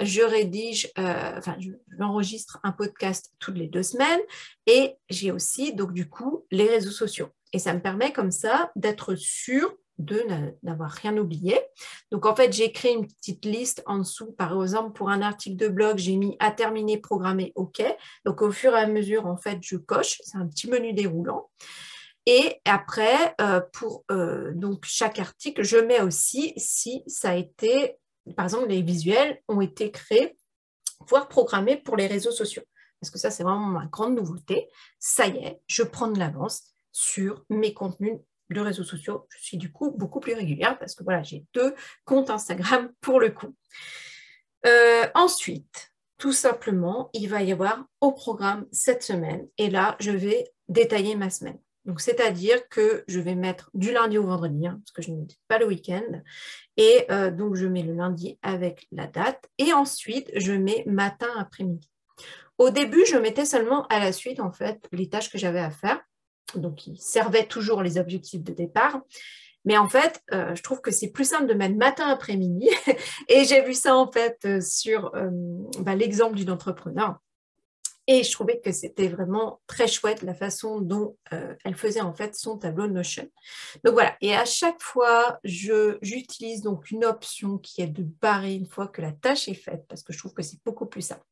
je 0.00 0.22
rédige, 0.22 0.90
euh, 0.98 1.38
enfin, 1.38 1.56
j'enregistre 1.98 2.60
un 2.62 2.70
podcast 2.72 3.32
toutes 3.40 3.56
les 3.56 3.66
deux 3.66 3.82
semaines 3.82 4.20
et 4.66 4.94
j'ai 5.08 5.32
aussi, 5.32 5.74
donc 5.74 5.92
du 5.92 6.08
coup, 6.08 6.46
les 6.52 6.68
réseaux 6.68 6.92
sociaux. 6.92 7.30
Et 7.52 7.58
ça 7.58 7.74
me 7.74 7.80
permet 7.80 8.12
comme 8.12 8.30
ça 8.30 8.70
d'être 8.76 9.16
sûr 9.16 9.74
de 10.00 10.24
n'avoir 10.62 10.90
rien 10.90 11.16
oublié. 11.18 11.60
Donc, 12.10 12.26
en 12.26 12.34
fait, 12.34 12.52
j'ai 12.52 12.72
créé 12.72 12.94
une 12.94 13.06
petite 13.06 13.44
liste 13.44 13.82
en 13.86 13.98
dessous. 13.98 14.32
Par 14.32 14.60
exemple, 14.62 14.92
pour 14.92 15.10
un 15.10 15.20
article 15.20 15.56
de 15.56 15.68
blog, 15.68 15.98
j'ai 15.98 16.16
mis 16.16 16.36
à 16.38 16.50
terminer, 16.50 16.96
programmer, 16.98 17.52
OK. 17.54 17.82
Donc, 18.24 18.40
au 18.42 18.50
fur 18.50 18.74
et 18.74 18.80
à 18.80 18.86
mesure, 18.86 19.26
en 19.26 19.36
fait, 19.36 19.58
je 19.62 19.76
coche. 19.76 20.18
C'est 20.24 20.38
un 20.38 20.46
petit 20.46 20.68
menu 20.68 20.92
déroulant. 20.92 21.50
Et 22.26 22.60
après, 22.64 23.34
euh, 23.40 23.60
pour 23.72 24.04
euh, 24.10 24.52
donc 24.54 24.84
chaque 24.84 25.18
article, 25.18 25.62
je 25.62 25.78
mets 25.78 26.00
aussi 26.00 26.52
si 26.56 27.02
ça 27.06 27.30
a 27.30 27.34
été, 27.34 27.96
par 28.36 28.44
exemple, 28.44 28.68
les 28.68 28.82
visuels 28.82 29.40
ont 29.48 29.60
été 29.60 29.90
créés, 29.90 30.36
voire 31.08 31.28
programmés 31.28 31.76
pour 31.76 31.96
les 31.96 32.06
réseaux 32.06 32.32
sociaux. 32.32 32.62
Parce 33.00 33.10
que 33.10 33.18
ça, 33.18 33.30
c'est 33.30 33.42
vraiment 33.42 33.66
ma 33.66 33.86
grande 33.86 34.14
nouveauté. 34.14 34.68
Ça 34.98 35.26
y 35.26 35.38
est, 35.38 35.60
je 35.66 35.82
prends 35.82 36.08
de 36.08 36.18
l'avance 36.18 36.62
sur 36.92 37.44
mes 37.48 37.72
contenus 37.72 38.18
de 38.50 38.60
réseaux 38.60 38.84
sociaux, 38.84 39.26
je 39.30 39.38
suis 39.44 39.56
du 39.56 39.70
coup 39.70 39.92
beaucoup 39.92 40.20
plus 40.20 40.34
régulière 40.34 40.78
parce 40.78 40.94
que 40.94 41.04
voilà, 41.04 41.22
j'ai 41.22 41.44
deux 41.54 41.74
comptes 42.04 42.30
Instagram 42.30 42.90
pour 43.00 43.20
le 43.20 43.30
coup. 43.30 43.54
Euh, 44.66 45.06
ensuite, 45.14 45.92
tout 46.18 46.32
simplement, 46.32 47.10
il 47.14 47.28
va 47.28 47.42
y 47.42 47.52
avoir 47.52 47.84
au 48.00 48.12
programme 48.12 48.66
cette 48.72 49.02
semaine. 49.02 49.48
Et 49.56 49.70
là, 49.70 49.96
je 50.00 50.10
vais 50.10 50.52
détailler 50.68 51.16
ma 51.16 51.30
semaine. 51.30 51.58
Donc, 51.86 52.00
c'est-à-dire 52.00 52.68
que 52.68 53.04
je 53.08 53.20
vais 53.20 53.34
mettre 53.34 53.70
du 53.72 53.92
lundi 53.92 54.18
au 54.18 54.24
vendredi, 54.24 54.66
hein, 54.66 54.80
parce 54.84 54.92
que 54.92 55.02
je 55.02 55.10
ne 55.10 55.24
dis 55.24 55.38
pas 55.48 55.58
le 55.58 55.66
week-end. 55.66 56.22
Et 56.76 57.06
euh, 57.10 57.30
donc, 57.30 57.54
je 57.54 57.66
mets 57.66 57.82
le 57.82 57.94
lundi 57.94 58.38
avec 58.42 58.86
la 58.92 59.06
date. 59.06 59.48
Et 59.58 59.72
ensuite, 59.72 60.30
je 60.36 60.52
mets 60.52 60.84
matin, 60.86 61.30
après-midi. 61.38 61.90
Au 62.58 62.70
début, 62.70 63.04
je 63.06 63.16
mettais 63.16 63.46
seulement 63.46 63.86
à 63.86 63.98
la 63.98 64.12
suite, 64.12 64.40
en 64.40 64.52
fait, 64.52 64.86
les 64.92 65.08
tâches 65.08 65.30
que 65.30 65.38
j'avais 65.38 65.60
à 65.60 65.70
faire. 65.70 66.00
Donc, 66.54 66.76
qui 66.76 66.96
servaient 66.96 67.46
toujours 67.46 67.82
les 67.82 67.98
objectifs 67.98 68.42
de 68.42 68.52
départ. 68.52 69.00
Mais 69.64 69.78
en 69.78 69.88
fait, 69.88 70.22
euh, 70.32 70.54
je 70.54 70.62
trouve 70.62 70.80
que 70.80 70.90
c'est 70.90 71.10
plus 71.10 71.28
simple 71.28 71.46
de 71.46 71.54
mettre 71.54 71.76
matin 71.76 72.08
après-midi. 72.08 72.68
Et 73.28 73.44
j'ai 73.44 73.62
vu 73.62 73.74
ça 73.74 73.94
en 73.94 74.10
fait 74.10 74.38
euh, 74.44 74.60
sur 74.60 75.12
bah, 75.80 75.94
l'exemple 75.94 76.36
d'une 76.36 76.50
entrepreneur 76.50 77.18
et 78.06 78.22
je 78.22 78.32
trouvais 78.32 78.60
que 78.60 78.72
c'était 78.72 79.08
vraiment 79.08 79.60
très 79.66 79.86
chouette 79.86 80.22
la 80.22 80.34
façon 80.34 80.80
dont 80.80 81.16
euh, 81.32 81.54
elle 81.64 81.76
faisait 81.76 82.00
en 82.00 82.12
fait 82.12 82.34
son 82.34 82.58
tableau 82.58 82.86
Notion. 82.86 83.28
Donc 83.84 83.94
voilà, 83.94 84.16
et 84.20 84.34
à 84.34 84.44
chaque 84.44 84.80
fois, 84.80 85.38
j'utilise 85.44 86.62
donc 86.62 86.90
une 86.90 87.04
option 87.04 87.58
qui 87.58 87.82
est 87.82 87.86
de 87.86 88.02
barrer 88.20 88.54
une 88.54 88.66
fois 88.66 88.88
que 88.88 89.00
la 89.00 89.12
tâche 89.12 89.48
est 89.48 89.54
faite, 89.54 89.84
parce 89.88 90.02
que 90.02 90.12
je 90.12 90.18
trouve 90.18 90.34
que 90.34 90.42
c'est 90.42 90.58
beaucoup 90.64 90.86
plus 90.86 91.02
simple. 91.02 91.22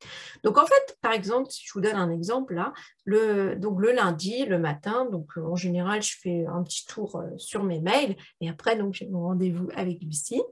Donc 0.44 0.58
en 0.58 0.66
fait, 0.66 0.98
par 1.00 1.12
exemple, 1.12 1.50
si 1.50 1.64
je 1.66 1.72
vous 1.72 1.80
donne 1.80 1.96
un 1.96 2.10
exemple 2.10 2.54
là, 2.54 2.72
le, 3.04 3.56
donc 3.56 3.80
le 3.80 3.92
lundi, 3.92 4.44
le 4.44 4.58
matin, 4.58 5.06
donc 5.10 5.30
euh, 5.36 5.42
en 5.42 5.56
général, 5.56 6.02
je 6.02 6.16
fais 6.20 6.46
un 6.46 6.62
petit 6.62 6.86
tour 6.86 7.16
euh, 7.16 7.36
sur 7.38 7.64
mes 7.64 7.80
mails, 7.80 8.16
et 8.40 8.48
après, 8.48 8.76
donc 8.76 8.94
j'ai 8.94 9.08
mon 9.08 9.22
rendez-vous 9.22 9.68
avec 9.74 10.00
Lucie. 10.02 10.42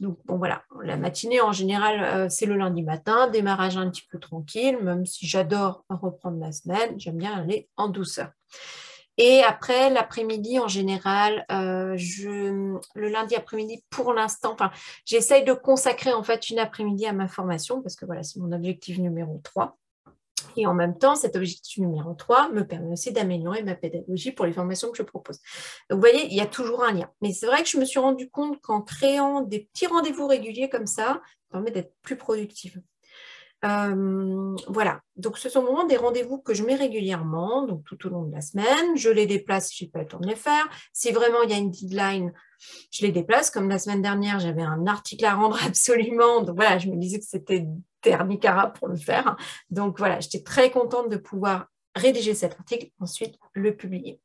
Donc 0.00 0.18
bon 0.24 0.38
voilà, 0.38 0.64
la 0.82 0.96
matinée 0.96 1.40
en 1.40 1.52
général, 1.52 2.30
c'est 2.30 2.46
le 2.46 2.56
lundi 2.56 2.82
matin, 2.82 3.28
démarrage 3.28 3.76
un 3.76 3.90
petit 3.90 4.06
peu 4.10 4.18
tranquille, 4.18 4.78
même 4.82 5.04
si 5.04 5.26
j'adore 5.26 5.67
reprendre 5.88 6.38
ma 6.38 6.52
semaine, 6.52 6.98
j'aime 6.98 7.18
bien 7.18 7.32
aller 7.32 7.68
en 7.76 7.88
douceur. 7.88 8.30
Et 9.18 9.42
après, 9.42 9.90
l'après-midi, 9.90 10.60
en 10.60 10.68
général, 10.68 11.44
euh, 11.50 11.96
le 11.96 13.08
lundi 13.08 13.34
après-midi, 13.34 13.84
pour 13.90 14.12
l'instant, 14.12 14.56
j'essaye 15.04 15.44
de 15.44 15.52
consacrer 15.52 16.12
en 16.12 16.22
fait 16.22 16.50
une 16.50 16.60
après-midi 16.60 17.04
à 17.04 17.12
ma 17.12 17.26
formation 17.26 17.82
parce 17.82 17.96
que 17.96 18.06
voilà, 18.06 18.22
c'est 18.22 18.38
mon 18.38 18.52
objectif 18.52 18.98
numéro 18.98 19.40
3. 19.42 19.76
Et 20.56 20.66
en 20.66 20.74
même 20.74 20.96
temps, 20.96 21.16
cet 21.16 21.34
objectif 21.34 21.78
numéro 21.78 22.14
3 22.14 22.50
me 22.50 22.66
permet 22.66 22.92
aussi 22.92 23.12
d'améliorer 23.12 23.64
ma 23.64 23.74
pédagogie 23.74 24.30
pour 24.30 24.46
les 24.46 24.52
formations 24.52 24.90
que 24.90 24.96
je 24.96 25.02
propose. 25.02 25.40
Vous 25.90 25.98
voyez, 25.98 26.26
il 26.26 26.34
y 26.34 26.40
a 26.40 26.46
toujours 26.46 26.84
un 26.84 26.92
lien. 26.92 27.10
Mais 27.20 27.32
c'est 27.32 27.46
vrai 27.46 27.62
que 27.62 27.68
je 27.68 27.78
me 27.78 27.84
suis 27.84 27.98
rendu 27.98 28.30
compte 28.30 28.60
qu'en 28.60 28.82
créant 28.82 29.40
des 29.40 29.68
petits 29.72 29.88
rendez-vous 29.88 30.28
réguliers 30.28 30.68
comme 30.68 30.86
ça, 30.86 31.20
ça 31.24 31.52
permet 31.52 31.72
d'être 31.72 31.92
plus 32.02 32.16
productive. 32.16 32.80
Euh, 33.64 34.56
voilà, 34.68 35.00
donc 35.16 35.36
ce 35.36 35.48
sont 35.48 35.62
vraiment 35.62 35.84
des 35.84 35.96
rendez-vous 35.96 36.38
que 36.38 36.54
je 36.54 36.62
mets 36.62 36.76
régulièrement, 36.76 37.66
donc 37.66 37.84
tout 37.84 38.06
au 38.06 38.10
long 38.10 38.22
de 38.22 38.32
la 38.32 38.40
semaine. 38.40 38.96
Je 38.96 39.10
les 39.10 39.26
déplace 39.26 39.68
si 39.68 39.78
je 39.78 39.84
n'ai 39.84 39.90
pas 39.90 40.00
le 40.00 40.06
temps 40.06 40.20
de 40.20 40.28
les 40.28 40.36
faire. 40.36 40.68
Si 40.92 41.10
vraiment 41.10 41.42
il 41.42 41.50
y 41.50 41.54
a 41.54 41.56
une 41.56 41.70
deadline, 41.70 42.32
je 42.90 43.04
les 43.04 43.12
déplace. 43.12 43.50
Comme 43.50 43.68
la 43.68 43.78
semaine 43.78 44.02
dernière, 44.02 44.38
j'avais 44.38 44.62
un 44.62 44.86
article 44.86 45.24
à 45.24 45.34
rendre 45.34 45.58
absolument. 45.66 46.42
Donc 46.42 46.56
voilà, 46.56 46.78
je 46.78 46.88
me 46.88 46.96
disais 46.96 47.18
que 47.18 47.26
c'était 47.26 47.66
dernier 48.02 48.38
cara 48.38 48.68
pour 48.68 48.88
le 48.88 48.96
faire. 48.96 49.36
Donc 49.70 49.98
voilà, 49.98 50.20
j'étais 50.20 50.42
très 50.42 50.70
contente 50.70 51.10
de 51.10 51.16
pouvoir 51.16 51.66
rédiger 51.96 52.34
cet 52.34 52.52
article, 52.52 52.90
ensuite 53.00 53.34
le 53.54 53.74
publier. 53.74 54.20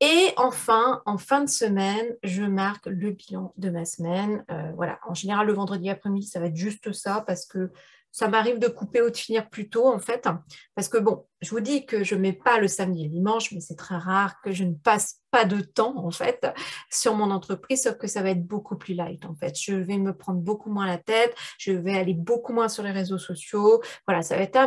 Et 0.00 0.32
enfin, 0.36 1.00
en 1.06 1.16
fin 1.16 1.42
de 1.42 1.48
semaine, 1.48 2.14
je 2.22 2.42
marque 2.42 2.86
le 2.86 3.12
bilan 3.12 3.54
de 3.56 3.70
ma 3.70 3.86
semaine. 3.86 4.44
Euh, 4.50 4.72
voilà, 4.76 4.98
en 5.08 5.14
général, 5.14 5.46
le 5.46 5.54
vendredi 5.54 5.88
après-midi, 5.88 6.26
ça 6.26 6.40
va 6.40 6.46
être 6.46 6.56
juste 6.56 6.92
ça 6.92 7.22
parce 7.26 7.46
que 7.46 7.70
ça 8.14 8.28
m'arrive 8.28 8.60
de 8.60 8.68
couper 8.68 9.02
ou 9.02 9.10
de 9.10 9.16
finir 9.16 9.50
plus 9.50 9.68
tôt, 9.68 9.88
en 9.88 9.98
fait, 9.98 10.28
parce 10.76 10.86
que 10.86 10.98
bon, 10.98 11.26
je 11.40 11.50
vous 11.50 11.58
dis 11.58 11.84
que 11.84 12.04
je 12.04 12.14
ne 12.14 12.20
mets 12.20 12.32
pas 12.32 12.60
le 12.60 12.68
samedi 12.68 13.00
et 13.00 13.04
le 13.06 13.10
dimanche, 13.10 13.50
mais 13.50 13.58
c'est 13.58 13.74
très 13.74 13.96
rare 13.96 14.40
que 14.40 14.52
je 14.52 14.62
ne 14.62 14.72
passe 14.72 15.20
pas 15.32 15.44
de 15.44 15.60
temps, 15.60 15.96
en 15.96 16.12
fait, 16.12 16.46
sur 16.92 17.16
mon 17.16 17.32
entreprise, 17.32 17.82
sauf 17.82 17.98
que 17.98 18.06
ça 18.06 18.22
va 18.22 18.30
être 18.30 18.46
beaucoup 18.46 18.76
plus 18.76 18.94
light, 18.94 19.24
en 19.24 19.34
fait. 19.34 19.58
Je 19.58 19.74
vais 19.74 19.98
me 19.98 20.16
prendre 20.16 20.38
beaucoup 20.38 20.70
moins 20.70 20.86
la 20.86 20.98
tête, 20.98 21.34
je 21.58 21.72
vais 21.72 21.98
aller 21.98 22.14
beaucoup 22.14 22.52
moins 22.52 22.68
sur 22.68 22.84
les 22.84 22.92
réseaux 22.92 23.18
sociaux. 23.18 23.82
Voilà, 24.06 24.22
ça 24.22 24.36
va 24.36 24.42
être 24.42 24.58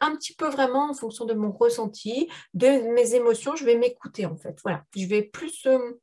un, 0.00 0.16
petit 0.16 0.34
peu 0.34 0.48
vraiment 0.48 0.88
en 0.88 0.94
fonction 0.94 1.26
de 1.26 1.34
mon 1.34 1.52
ressenti, 1.52 2.30
de 2.54 2.90
mes 2.94 3.14
émotions, 3.14 3.54
je 3.54 3.66
vais 3.66 3.76
m'écouter, 3.76 4.24
en 4.24 4.38
fait. 4.38 4.58
Voilà, 4.64 4.82
je 4.96 5.04
vais 5.04 5.22
plus... 5.22 5.66
Euh, 5.66 6.00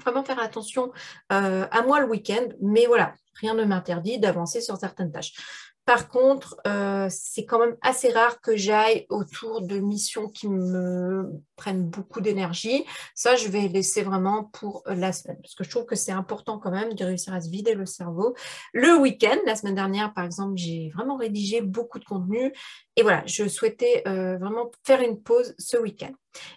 vraiment 0.00 0.22
faire 0.22 0.38
attention 0.38 0.92
euh, 1.32 1.66
à 1.72 1.82
moi 1.82 1.98
le 1.98 2.06
week-end, 2.06 2.46
mais 2.62 2.86
voilà, 2.86 3.14
rien 3.34 3.54
ne 3.54 3.64
m'interdit 3.64 4.18
d'avancer 4.18 4.60
sur 4.60 4.76
certaines 4.76 5.10
tâches. 5.10 5.32
Par 5.88 6.10
contre, 6.10 6.60
euh, 6.66 7.06
c'est 7.08 7.46
quand 7.46 7.60
même 7.60 7.78
assez 7.80 8.10
rare 8.10 8.42
que 8.42 8.58
j'aille 8.58 9.06
autour 9.08 9.62
de 9.62 9.78
missions 9.78 10.28
qui 10.28 10.46
me 10.46 11.24
prennent 11.56 11.88
beaucoup 11.88 12.20
d'énergie. 12.20 12.84
Ça, 13.14 13.36
je 13.36 13.48
vais 13.48 13.68
laisser 13.68 14.02
vraiment 14.02 14.44
pour 14.44 14.82
la 14.84 15.14
semaine, 15.14 15.38
parce 15.40 15.54
que 15.54 15.64
je 15.64 15.70
trouve 15.70 15.86
que 15.86 15.96
c'est 15.96 16.12
important 16.12 16.58
quand 16.58 16.72
même 16.72 16.92
de 16.92 17.04
réussir 17.06 17.32
à 17.32 17.40
se 17.40 17.48
vider 17.48 17.72
le 17.72 17.86
cerveau. 17.86 18.34
Le 18.74 18.98
week-end, 18.98 19.38
la 19.46 19.56
semaine 19.56 19.76
dernière, 19.76 20.12
par 20.12 20.26
exemple, 20.26 20.58
j'ai 20.58 20.90
vraiment 20.94 21.16
rédigé 21.16 21.62
beaucoup 21.62 21.98
de 21.98 22.04
contenu. 22.04 22.52
Et 22.96 23.02
voilà, 23.02 23.22
je 23.24 23.48
souhaitais 23.48 24.02
euh, 24.06 24.36
vraiment 24.36 24.70
faire 24.84 25.00
une 25.00 25.22
pause 25.22 25.54
ce 25.56 25.78
week-end. 25.78 26.12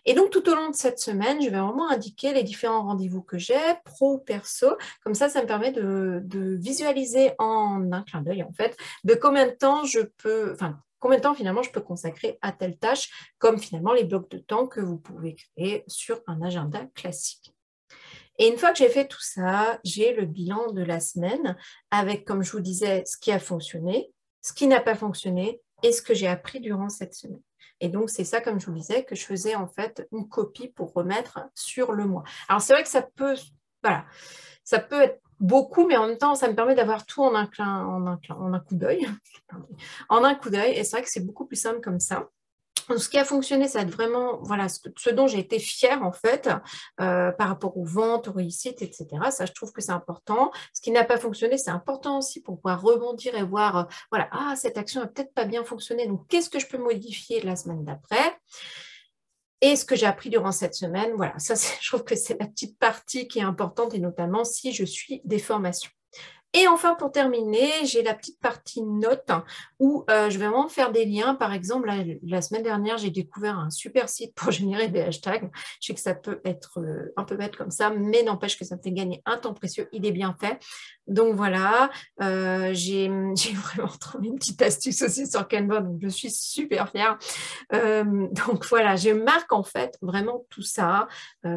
Et 0.05 0.13
donc, 0.13 0.31
tout 0.31 0.47
au 0.49 0.55
long 0.55 0.69
de 0.69 0.75
cette 0.75 0.99
semaine, 0.99 1.41
je 1.41 1.49
vais 1.49 1.59
vraiment 1.59 1.89
indiquer 1.89 2.33
les 2.33 2.43
différents 2.43 2.83
rendez-vous 2.83 3.21
que 3.21 3.37
j'ai, 3.37 3.59
pro, 3.85 4.17
perso. 4.17 4.77
Comme 5.03 5.15
ça, 5.15 5.29
ça 5.29 5.41
me 5.41 5.47
permet 5.47 5.71
de, 5.71 6.21
visualiser 6.59 7.31
en 7.39 7.91
un 7.91 8.03
clin 8.03 8.21
d'œil, 8.21 8.43
en 8.43 8.51
fait, 8.53 8.77
de 9.03 9.13
combien 9.13 9.47
de 9.47 9.51
temps 9.51 9.83
je 9.83 10.01
peux, 10.01 10.51
enfin, 10.53 10.79
combien 10.99 11.17
de 11.17 11.23
temps 11.23 11.33
finalement 11.33 11.63
je 11.63 11.71
peux 11.71 11.81
consacrer 11.81 12.37
à 12.41 12.51
telle 12.51 12.77
tâche, 12.77 13.33
comme 13.37 13.59
finalement 13.59 13.93
les 13.93 14.03
blocs 14.03 14.29
de 14.29 14.37
temps 14.37 14.67
que 14.67 14.79
vous 14.79 14.97
pouvez 14.97 15.35
créer 15.35 15.83
sur 15.87 16.21
un 16.27 16.41
agenda 16.41 16.85
classique. 16.95 17.53
Et 18.37 18.47
une 18.47 18.57
fois 18.57 18.71
que 18.71 18.77
j'ai 18.77 18.89
fait 18.89 19.07
tout 19.07 19.21
ça, 19.21 19.79
j'ai 19.83 20.13
le 20.13 20.25
bilan 20.25 20.71
de 20.71 20.81
la 20.81 20.99
semaine 20.99 21.57
avec, 21.91 22.25
comme 22.25 22.43
je 22.43 22.51
vous 22.51 22.59
disais, 22.59 23.03
ce 23.05 23.17
qui 23.17 23.31
a 23.31 23.39
fonctionné, 23.39 24.11
ce 24.41 24.53
qui 24.53 24.67
n'a 24.67 24.79
pas 24.79 24.95
fonctionné 24.95 25.61
et 25.83 25.91
ce 25.91 26.01
que 26.01 26.13
j'ai 26.13 26.27
appris 26.27 26.59
durant 26.59 26.89
cette 26.89 27.13
semaine. 27.13 27.41
Et 27.79 27.89
donc, 27.89 28.09
c'est 28.09 28.23
ça, 28.23 28.41
comme 28.41 28.59
je 28.59 28.65
vous 28.65 28.73
disais, 28.73 29.03
que 29.03 29.15
je 29.15 29.25
faisais 29.25 29.55
en 29.55 29.67
fait 29.67 30.07
une 30.11 30.27
copie 30.27 30.69
pour 30.69 30.93
remettre 30.93 31.39
sur 31.55 31.93
le 31.93 32.05
mois. 32.05 32.23
Alors, 32.47 32.61
c'est 32.61 32.73
vrai 32.73 32.83
que 32.83 32.89
ça 32.89 33.01
peut, 33.01 33.35
ça 34.63 34.79
peut 34.79 35.01
être 35.01 35.21
beaucoup, 35.39 35.87
mais 35.87 35.97
en 35.97 36.07
même 36.07 36.17
temps, 36.17 36.35
ça 36.35 36.47
me 36.47 36.55
permet 36.55 36.75
d'avoir 36.75 37.05
tout 37.05 37.23
en 37.23 37.35
un, 37.35 37.49
en 37.59 38.07
un, 38.07 38.19
en 38.29 38.53
un 38.53 38.59
coup 38.59 38.75
d'œil. 38.75 39.07
en 40.09 40.23
un 40.23 40.35
coup 40.35 40.49
d'œil. 40.49 40.73
Et 40.73 40.83
c'est 40.83 40.97
vrai 40.97 41.03
que 41.03 41.09
c'est 41.09 41.25
beaucoup 41.25 41.45
plus 41.45 41.57
simple 41.57 41.81
comme 41.81 41.99
ça 41.99 42.29
ce 42.97 43.09
qui 43.09 43.17
a 43.17 43.25
fonctionné, 43.25 43.67
ça 43.67 43.83
vraiment 43.85 44.39
voilà, 44.43 44.67
ce, 44.69 45.09
dont 45.09 45.27
j'ai 45.27 45.39
été 45.39 45.59
fière 45.59 46.03
en 46.03 46.11
fait 46.11 46.49
euh, 46.99 47.31
par 47.31 47.47
rapport 47.47 47.77
aux 47.77 47.85
ventes, 47.85 48.27
aux 48.27 48.33
réussites, 48.33 48.81
etc. 48.81 49.07
Ça, 49.29 49.45
je 49.45 49.53
trouve 49.53 49.71
que 49.71 49.81
c'est 49.81 49.91
important. 49.91 50.51
Ce 50.73 50.81
qui 50.81 50.91
n'a 50.91 51.03
pas 51.03 51.17
fonctionné, 51.17 51.57
c'est 51.57 51.71
important 51.71 52.19
aussi 52.19 52.41
pour 52.41 52.59
pouvoir 52.59 52.81
rebondir 52.81 53.35
et 53.35 53.43
voir, 53.43 53.77
euh, 53.77 53.83
voilà, 54.11 54.29
ah, 54.31 54.55
cette 54.55 54.77
action 54.77 55.01
n'a 55.01 55.07
peut-être 55.07 55.33
pas 55.33 55.45
bien 55.45 55.63
fonctionné. 55.63 56.07
Donc, 56.07 56.27
qu'est-ce 56.27 56.49
que 56.49 56.59
je 56.59 56.67
peux 56.67 56.77
modifier 56.77 57.41
la 57.41 57.55
semaine 57.55 57.83
d'après? 57.83 58.37
Et 59.61 59.75
ce 59.75 59.85
que 59.85 59.95
j'ai 59.95 60.07
appris 60.07 60.29
durant 60.29 60.51
cette 60.51 60.73
semaine, 60.73 61.11
voilà, 61.15 61.37
ça, 61.37 61.53
je 61.81 61.87
trouve 61.87 62.03
que 62.03 62.15
c'est 62.15 62.39
la 62.39 62.47
petite 62.47 62.77
partie 62.79 63.27
qui 63.27 63.39
est 63.39 63.43
importante 63.43 63.93
et 63.93 63.99
notamment 63.99 64.43
si 64.43 64.73
je 64.73 64.85
suis 64.85 65.21
des 65.23 65.39
formations. 65.39 65.91
Et 66.53 66.67
enfin, 66.67 66.95
pour 66.95 67.13
terminer, 67.13 67.69
j'ai 67.85 68.03
la 68.03 68.13
petite 68.13 68.39
partie 68.41 68.81
notes 68.81 69.31
où 69.79 70.03
euh, 70.09 70.29
je 70.29 70.37
vais 70.37 70.47
vraiment 70.47 70.67
faire 70.67 70.91
des 70.91 71.05
liens. 71.05 71.33
Par 71.33 71.53
exemple, 71.53 71.89
la, 72.23 72.41
semaine 72.41 72.63
dernière, 72.63 72.97
j'ai 72.97 73.09
découvert 73.09 73.57
un 73.57 73.69
super 73.69 74.09
site 74.09 74.35
pour 74.35 74.51
générer 74.51 74.89
des 74.89 74.99
hashtags. 74.99 75.49
Je 75.79 75.87
sais 75.87 75.93
que 75.93 75.99
ça 76.01 76.13
peut 76.13 76.41
être 76.43 76.79
euh, 76.79 77.13
un 77.15 77.23
peu 77.23 77.37
bête 77.37 77.55
comme 77.55 77.71
ça, 77.71 77.89
mais 77.89 78.23
n'empêche 78.23 78.59
que 78.59 78.65
ça 78.65 78.75
me 78.75 78.81
fait 78.81 78.91
gagner 78.91 79.21
un 79.25 79.37
temps 79.37 79.53
précieux. 79.53 79.87
Il 79.93 80.05
est 80.05 80.11
bien 80.11 80.35
fait. 80.41 80.59
Donc 81.07 81.35
voilà, 81.35 81.89
euh, 82.21 82.71
j'ai 82.73 83.07
vraiment 83.53 83.87
trouvé 83.97 84.27
une 84.27 84.35
petite 84.35 84.61
astuce 84.61 85.01
aussi 85.03 85.27
sur 85.27 85.47
Canva, 85.47 85.79
donc 85.79 85.99
je 86.01 86.09
suis 86.09 86.31
super 86.31 86.89
fière. 86.89 87.17
donc 87.71 88.65
voilà, 88.65 88.97
je 88.97 89.11
marque 89.11 89.51
en 89.53 89.63
fait 89.63 89.97
vraiment 90.01 90.45
tout 90.49 90.61
ça. 90.61 91.07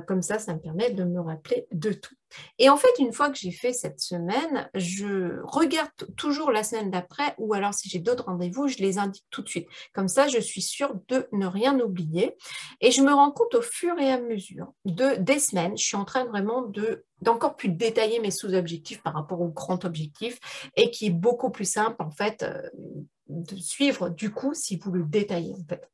comme 0.06 0.22
ça, 0.22 0.38
ça 0.38 0.54
me 0.54 0.60
permet 0.60 0.90
de 0.90 1.04
me 1.04 1.20
rappeler 1.20 1.66
de 1.72 1.92
tout. 1.92 2.14
Et 2.58 2.68
en 2.68 2.76
fait, 2.76 2.90
une 2.98 3.12
fois 3.12 3.30
que 3.30 3.38
j'ai 3.38 3.50
fait 3.50 3.72
cette 3.72 4.00
semaine, 4.00 4.68
je 4.74 5.40
regarde 5.44 5.90
toujours 6.16 6.50
la 6.50 6.62
semaine 6.62 6.90
d'après 6.90 7.34
ou 7.38 7.54
alors 7.54 7.74
si 7.74 7.88
j'ai 7.88 7.98
d'autres 7.98 8.24
rendez-vous, 8.24 8.68
je 8.68 8.78
les 8.78 8.98
indique 8.98 9.26
tout 9.30 9.42
de 9.42 9.48
suite. 9.48 9.68
Comme 9.92 10.08
ça, 10.08 10.28
je 10.28 10.38
suis 10.38 10.62
sûre 10.62 10.94
de 11.08 11.28
ne 11.32 11.46
rien 11.46 11.78
oublier. 11.80 12.36
Et 12.80 12.90
je 12.90 13.02
me 13.02 13.12
rends 13.12 13.30
compte 13.30 13.54
au 13.54 13.62
fur 13.62 13.98
et 13.98 14.10
à 14.10 14.20
mesure 14.20 14.72
de, 14.84 15.16
des 15.16 15.38
semaines, 15.38 15.76
je 15.76 15.84
suis 15.84 15.96
en 15.96 16.04
train 16.04 16.24
vraiment 16.24 16.62
de 16.62 17.04
d'encore 17.20 17.56
plus 17.56 17.70
détailler 17.70 18.20
mes 18.20 18.30
sous-objectifs 18.30 19.02
par 19.02 19.14
rapport 19.14 19.40
au 19.40 19.48
grand 19.48 19.84
objectif 19.84 20.70
et 20.76 20.90
qui 20.90 21.06
est 21.06 21.10
beaucoup 21.10 21.50
plus 21.50 21.64
simple 21.64 21.96
en 22.02 22.10
fait 22.10 22.42
euh, 22.42 22.60
de 23.28 23.56
suivre 23.56 24.10
du 24.10 24.30
coup 24.30 24.52
si 24.52 24.76
vous 24.76 24.92
le 24.92 25.04
détaillez 25.04 25.54
en 25.54 25.64
fait. 25.66 25.88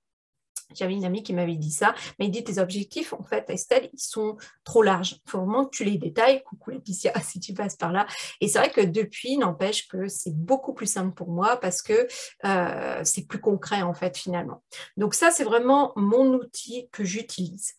J'avais 0.74 0.94
une 0.94 1.04
amie 1.04 1.22
qui 1.22 1.32
m'avait 1.32 1.56
dit 1.56 1.70
ça, 1.70 1.94
mais 2.18 2.26
il 2.26 2.30
dit 2.30 2.44
tes 2.44 2.58
objectifs, 2.58 3.12
en 3.12 3.22
fait, 3.22 3.48
Estelle, 3.50 3.90
ils 3.92 4.00
sont 4.00 4.36
trop 4.64 4.82
larges. 4.82 5.20
Il 5.26 5.30
faut 5.30 5.38
vraiment 5.38 5.66
que 5.66 5.76
tu 5.76 5.84
les 5.84 5.98
détailles. 5.98 6.42
Coucou 6.44 6.70
Laetitia, 6.70 7.12
si 7.22 7.40
tu 7.40 7.54
passes 7.54 7.76
par 7.76 7.92
là. 7.92 8.06
Et 8.40 8.48
c'est 8.48 8.58
vrai 8.58 8.70
que 8.70 8.80
depuis, 8.80 9.36
n'empêche 9.36 9.88
que 9.88 10.08
c'est 10.08 10.34
beaucoup 10.34 10.74
plus 10.74 10.86
simple 10.86 11.14
pour 11.14 11.30
moi 11.30 11.56
parce 11.56 11.82
que 11.82 12.06
euh, 12.44 13.00
c'est 13.04 13.26
plus 13.26 13.40
concret, 13.40 13.82
en 13.82 13.94
fait, 13.94 14.16
finalement. 14.16 14.62
Donc 14.96 15.14
ça, 15.14 15.30
c'est 15.30 15.44
vraiment 15.44 15.92
mon 15.96 16.34
outil 16.34 16.88
que 16.92 17.04
j'utilise. 17.04 17.74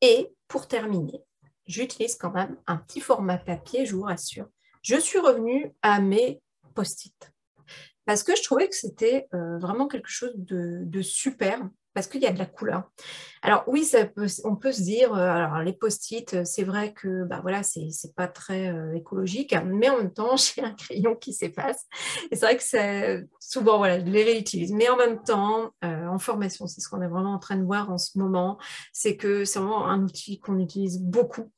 Et 0.00 0.34
pour 0.48 0.68
terminer, 0.68 1.22
j'utilise 1.66 2.16
quand 2.16 2.32
même 2.32 2.56
un 2.66 2.76
petit 2.76 3.00
format 3.00 3.38
papier, 3.38 3.86
je 3.86 3.94
vous 3.94 4.02
rassure. 4.02 4.46
Je 4.82 4.96
suis 4.96 5.18
revenue 5.18 5.74
à 5.82 6.00
mes 6.00 6.42
post-it 6.74 7.14
parce 8.06 8.22
que 8.22 8.36
je 8.36 8.42
trouvais 8.42 8.68
que 8.68 8.76
c'était 8.76 9.28
euh, 9.34 9.58
vraiment 9.58 9.88
quelque 9.88 10.10
chose 10.10 10.34
de, 10.36 11.02
super 11.02 11.60
parce 11.94 12.06
qu'il 12.08 12.22
y 12.22 12.26
a 12.26 12.32
de 12.32 12.38
la 12.38 12.46
couleur. 12.46 12.90
Alors 13.42 13.64
oui, 13.66 13.84
ça 13.84 13.98
on 14.44 14.56
peut 14.56 14.72
se 14.72 14.82
dire, 14.82 15.14
euh, 15.14 15.28
alors 15.28 15.60
les 15.60 15.72
post-it, 15.72 16.34
euh, 16.34 16.42
c'est 16.44 16.64
vrai 16.64 16.92
que 16.92 17.24
bah 17.24 17.40
voilà, 17.42 17.62
c'est 17.62 18.14
pas 18.16 18.28
très 18.28 18.72
écologique, 18.94 19.54
mais 19.64 19.88
en 19.88 19.98
même 19.98 20.12
temps, 20.12 20.36
j'ai 20.36 20.62
un 20.62 20.72
crayon 20.72 21.14
qui 21.14 21.32
s'efface. 21.32 21.86
Et 22.30 22.36
c'est 22.36 22.46
vrai 22.46 22.56
que 22.56 22.62
c'est 22.62 23.24
souvent, 23.40 23.78
voilà, 23.78 24.00
je 24.00 24.04
les 24.04 24.24
réutilise. 24.24 24.72
Mais 24.72 24.88
en 24.88 24.96
même 24.96 25.22
temps, 25.22 25.70
en 25.82 26.18
formation, 26.18 26.66
c'est 26.66 26.80
ce 26.80 26.88
qu'on 26.88 27.02
est 27.02 27.08
vraiment 27.08 27.34
en 27.34 27.38
train 27.38 27.56
de 27.56 27.64
voir 27.64 27.90
en 27.90 27.98
ce 27.98 28.18
moment, 28.18 28.58
c'est 28.92 29.16
que 29.16 29.44
c'est 29.44 29.58
vraiment 29.58 29.86
un 29.86 30.02
outil 30.02 30.40
qu'on 30.40 30.58
utilise 30.58 31.00
beaucoup 31.00 31.50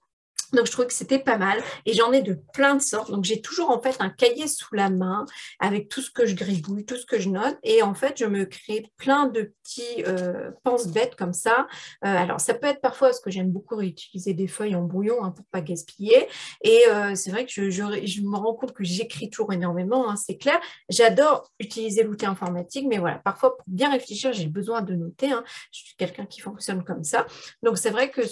donc, 0.53 0.67
je 0.67 0.73
trouvais 0.73 0.87
que 0.87 0.95
c'était 0.95 1.19
pas 1.19 1.39
mal. 1.39 1.63
Et 1.85 1.93
j'en 1.93 2.13
ai 2.13 2.23
de 2.23 2.39
plein 2.53 2.75
de 2.75 2.83
sortes. 2.83 3.11
Donc, 3.11 3.25
j'ai 3.25 3.41
toujours 3.41 3.71
en 3.71 3.81
fait 3.81 3.97
un 4.01 4.11
cahier 4.11 4.47
sous 4.47 4.75
la 4.75 4.91
main 4.91 5.27
avec 5.59 5.89
tout 5.89 6.01
ce 6.01 6.11
que 6.11 6.27
je 6.27 6.35
gribouille, 6.35 6.85
tout 6.85 6.97
ce 6.97 7.07
que 7.07 7.19
je 7.19 7.29
note. 7.29 7.57
Et 7.63 7.83
en 7.83 7.95
fait, 7.95 8.19
je 8.19 8.25
me 8.25 8.45
crée 8.45 8.91
plein 8.97 9.27
de 9.27 9.53
petits 9.63 10.05
euh, 10.07 10.51
pense-bêtes 10.63 11.17
comme 11.17 11.33
ça. 11.33 11.67
Euh, 12.05 12.17
alors, 12.17 12.41
ça 12.41 12.55
peut 12.55 12.67
être 12.67 12.81
parfois 12.81 13.09
parce 13.09 13.21
que 13.21 13.31
j'aime 13.31 13.51
beaucoup 13.51 13.77
réutiliser 13.77 14.35
des 14.35 14.47
feuilles 14.47 14.77
en 14.77 14.83
brouillon 14.83 15.23
hein, 15.25 15.31
pour 15.31 15.45
pas 15.47 15.61
gaspiller. 15.61 16.29
Et 16.63 16.83
euh, 16.89 17.15
c'est 17.15 17.31
vrai 17.31 17.47
que 17.47 17.53
je, 17.53 17.71
je, 17.71 18.21
me 18.23 18.37
rends 18.37 18.55
compte 18.55 18.73
que 18.73 18.85
j'écris 18.85 19.31
toujours 19.31 19.53
énormément, 19.53 20.09
hein, 20.09 20.17
c'est 20.17 20.37
clair. 20.37 20.59
J'adore 20.89 21.51
utiliser 21.59 22.03
l'outil 22.03 22.27
informatique, 22.27 22.87
mais 22.89 22.99
voilà, 22.99 23.19
parfois 23.19 23.57
pour 23.57 23.65
bien 23.67 23.91
réfléchir, 23.91 24.33
j'ai 24.33 24.47
besoin 24.47 24.83
de 24.83 24.95
noter. 24.95 25.33
Hein. 25.33 25.45
Je 25.73 25.85
suis 25.85 25.97
quelqu'un 25.97 26.27
qui 26.27 26.41
fonctionne 26.41 26.85
comme 26.85 27.05
ça. 27.05 27.27
Donc, 27.63 27.79
c'est 27.79 27.91
vrai 27.91 28.11
que 28.11 28.23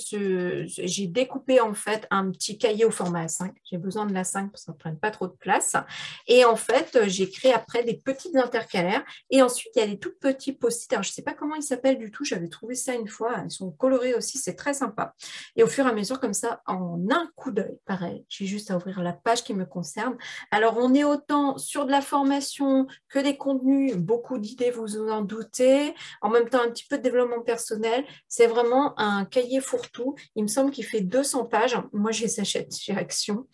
j'ai 0.66 1.06
découpé 1.06 1.60
en 1.60 1.74
fait 1.74 2.03
un 2.10 2.30
petit 2.30 2.58
cahier 2.58 2.84
au 2.84 2.90
format 2.90 3.26
A5. 3.26 3.52
J'ai 3.64 3.78
besoin 3.78 4.06
de 4.06 4.12
la 4.12 4.24
5 4.24 4.44
pour 4.44 4.52
que 4.52 4.60
ça 4.60 4.72
ne 4.72 4.76
prenne 4.76 4.98
pas 4.98 5.10
trop 5.10 5.26
de 5.26 5.32
place. 5.32 5.76
Et 6.26 6.44
en 6.44 6.56
fait, 6.56 6.98
j'ai 7.06 7.30
créé 7.30 7.52
après 7.52 7.84
des 7.84 7.94
petites 7.94 8.36
intercalaires. 8.36 9.04
Et 9.30 9.42
ensuite, 9.42 9.72
il 9.76 9.80
y 9.80 9.82
a 9.82 9.86
des 9.86 9.98
tout 9.98 10.12
petits 10.20 10.52
post-it. 10.52 10.92
Alors, 10.92 11.02
je 11.02 11.10
ne 11.10 11.14
sais 11.14 11.22
pas 11.22 11.34
comment 11.34 11.54
ils 11.54 11.62
s'appellent 11.62 11.98
du 11.98 12.10
tout. 12.10 12.24
J'avais 12.24 12.48
trouvé 12.48 12.74
ça 12.74 12.94
une 12.94 13.08
fois. 13.08 13.42
Ils 13.44 13.50
sont 13.50 13.70
colorés 13.70 14.14
aussi. 14.14 14.38
C'est 14.38 14.54
très 14.54 14.74
sympa. 14.74 15.14
Et 15.56 15.62
au 15.62 15.66
fur 15.66 15.86
et 15.86 15.90
à 15.90 15.92
mesure, 15.92 16.20
comme 16.20 16.34
ça, 16.34 16.62
en 16.66 16.98
un 17.10 17.28
coup 17.36 17.50
d'œil, 17.50 17.78
pareil, 17.86 18.24
j'ai 18.28 18.46
juste 18.46 18.70
à 18.70 18.76
ouvrir 18.76 19.02
la 19.02 19.12
page 19.12 19.44
qui 19.44 19.54
me 19.54 19.64
concerne. 19.64 20.16
Alors, 20.50 20.76
on 20.78 20.94
est 20.94 21.04
autant 21.04 21.58
sur 21.58 21.86
de 21.86 21.90
la 21.90 22.00
formation 22.00 22.86
que 23.08 23.18
des 23.18 23.36
contenus. 23.36 23.96
Beaucoup 23.96 24.38
d'idées, 24.38 24.70
vous 24.70 25.00
en 25.10 25.22
doutez. 25.22 25.94
En 26.20 26.30
même 26.30 26.48
temps, 26.48 26.62
un 26.62 26.70
petit 26.70 26.86
peu 26.88 26.98
de 26.98 27.02
développement 27.02 27.40
personnel. 27.40 28.04
C'est 28.28 28.46
vraiment 28.46 28.98
un 28.98 29.24
cahier 29.24 29.60
fourre-tout. 29.60 30.14
Il 30.34 30.42
me 30.42 30.48
semble 30.48 30.70
qu'il 30.70 30.84
fait 30.84 31.00
200 31.00 31.44
pages 31.46 31.76
moi, 31.94 32.12
je 32.12 32.22
les 32.22 32.40
achète 32.40 32.74
chez 32.76 32.92
Action. 32.92 33.46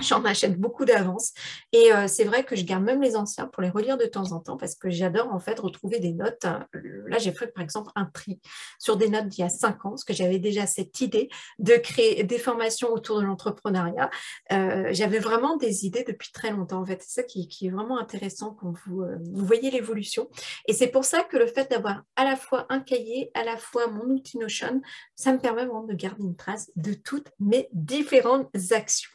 J'en 0.00 0.24
achète 0.24 0.58
beaucoup 0.58 0.84
d'avance. 0.84 1.32
Et 1.72 1.92
euh, 1.92 2.08
c'est 2.08 2.24
vrai 2.24 2.44
que 2.44 2.56
je 2.56 2.64
garde 2.64 2.82
même 2.82 3.00
les 3.00 3.14
anciens 3.14 3.46
pour 3.46 3.62
les 3.62 3.70
relire 3.70 3.96
de 3.96 4.06
temps 4.06 4.32
en 4.32 4.40
temps 4.40 4.56
parce 4.56 4.74
que 4.74 4.90
j'adore 4.90 5.32
en 5.32 5.38
fait 5.38 5.58
retrouver 5.60 6.00
des 6.00 6.12
notes. 6.12 6.44
Là, 6.44 7.18
j'ai 7.18 7.32
fait 7.32 7.46
par 7.48 7.62
exemple 7.62 7.90
un 7.94 8.06
tri 8.06 8.40
sur 8.80 8.96
des 8.96 9.08
notes 9.08 9.28
d'il 9.28 9.42
y 9.42 9.44
a 9.44 9.48
cinq 9.48 9.84
ans 9.84 9.90
parce 9.90 10.04
que 10.04 10.12
j'avais 10.12 10.38
déjà 10.38 10.66
cette 10.66 11.00
idée 11.00 11.28
de 11.60 11.74
créer 11.74 12.24
des 12.24 12.38
formations 12.38 12.92
autour 12.92 13.20
de 13.20 13.24
l'entrepreneuriat. 13.24 14.10
Euh, 14.52 14.88
j'avais 14.90 15.20
vraiment 15.20 15.56
des 15.56 15.86
idées 15.86 16.04
depuis 16.04 16.32
très 16.32 16.50
longtemps 16.50 16.80
en 16.80 16.86
fait. 16.86 17.00
C'est 17.02 17.20
ça 17.20 17.22
qui, 17.22 17.48
est 17.62 17.70
vraiment 17.70 17.98
intéressant 17.98 18.56
quand 18.60 18.72
vous, 18.86 19.02
euh, 19.02 19.16
vous 19.32 19.46
voyez 19.46 19.70
l'évolution. 19.70 20.28
Et 20.66 20.72
c'est 20.72 20.88
pour 20.88 21.04
ça 21.04 21.22
que 21.22 21.36
le 21.36 21.46
fait 21.46 21.70
d'avoir 21.70 22.02
à 22.16 22.24
la 22.24 22.36
fois 22.36 22.66
un 22.68 22.80
cahier, 22.80 23.30
à 23.34 23.44
la 23.44 23.56
fois 23.56 23.86
mon 23.86 24.06
outil 24.06 24.38
Notion, 24.38 24.82
ça 25.14 25.32
me 25.32 25.38
permet 25.38 25.64
vraiment 25.64 25.84
de 25.84 25.94
garder 25.94 26.24
une 26.24 26.36
trace 26.36 26.70
de 26.74 26.94
toutes 26.94 27.30
mes 27.38 27.68
différentes 27.72 28.50
actions. 28.72 29.10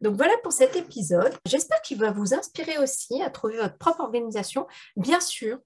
Donc 0.00 0.16
voilà 0.16 0.32
pour 0.42 0.52
cet 0.52 0.76
épisode. 0.76 1.34
J'espère 1.46 1.80
qu'il 1.82 1.98
va 1.98 2.10
vous 2.10 2.34
inspirer 2.34 2.78
aussi 2.78 3.22
à 3.22 3.30
trouver 3.30 3.58
votre 3.58 3.76
propre 3.76 4.00
organisation. 4.00 4.66
Bien 4.96 5.20
sûr, 5.20 5.58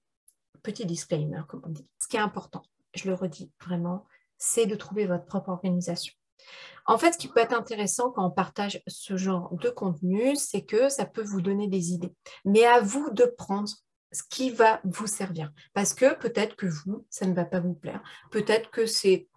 petit 0.61 0.85
disclaimer, 0.85 1.41
comme 1.47 1.61
on 1.65 1.69
dit. 1.69 1.87
Ce 2.01 2.07
qui 2.07 2.17
est 2.17 2.21
important, 2.21 2.63
je 2.93 3.07
le 3.07 3.13
redis 3.13 3.51
vraiment, 3.61 4.05
c'est 4.37 4.65
de 4.65 4.75
trouver 4.75 5.05
votre 5.05 5.25
propre 5.25 5.49
organisation. 5.49 6.13
En 6.85 6.97
fait, 6.97 7.13
ce 7.13 7.17
qui 7.17 7.27
peut 7.27 7.39
être 7.39 7.57
intéressant 7.57 8.11
quand 8.11 8.25
on 8.25 8.31
partage 8.31 8.81
ce 8.87 9.17
genre 9.17 9.55
de 9.55 9.69
contenu, 9.69 10.35
c'est 10.35 10.63
que 10.63 10.89
ça 10.89 11.05
peut 11.05 11.23
vous 11.23 11.41
donner 11.41 11.67
des 11.67 11.91
idées. 11.91 12.13
Mais 12.43 12.65
à 12.65 12.81
vous 12.81 13.09
de 13.11 13.25
prendre 13.25 13.69
ce 14.11 14.23
qui 14.29 14.49
va 14.49 14.81
vous 14.83 15.07
servir. 15.07 15.51
Parce 15.73 15.93
que 15.93 16.15
peut-être 16.15 16.55
que 16.55 16.67
vous, 16.67 17.05
ça 17.09 17.25
ne 17.25 17.33
va 17.33 17.45
pas 17.45 17.59
vous 17.59 17.73
plaire. 17.73 18.03
Peut-être 18.31 18.69
que 18.69 18.85
c'est 18.85 19.27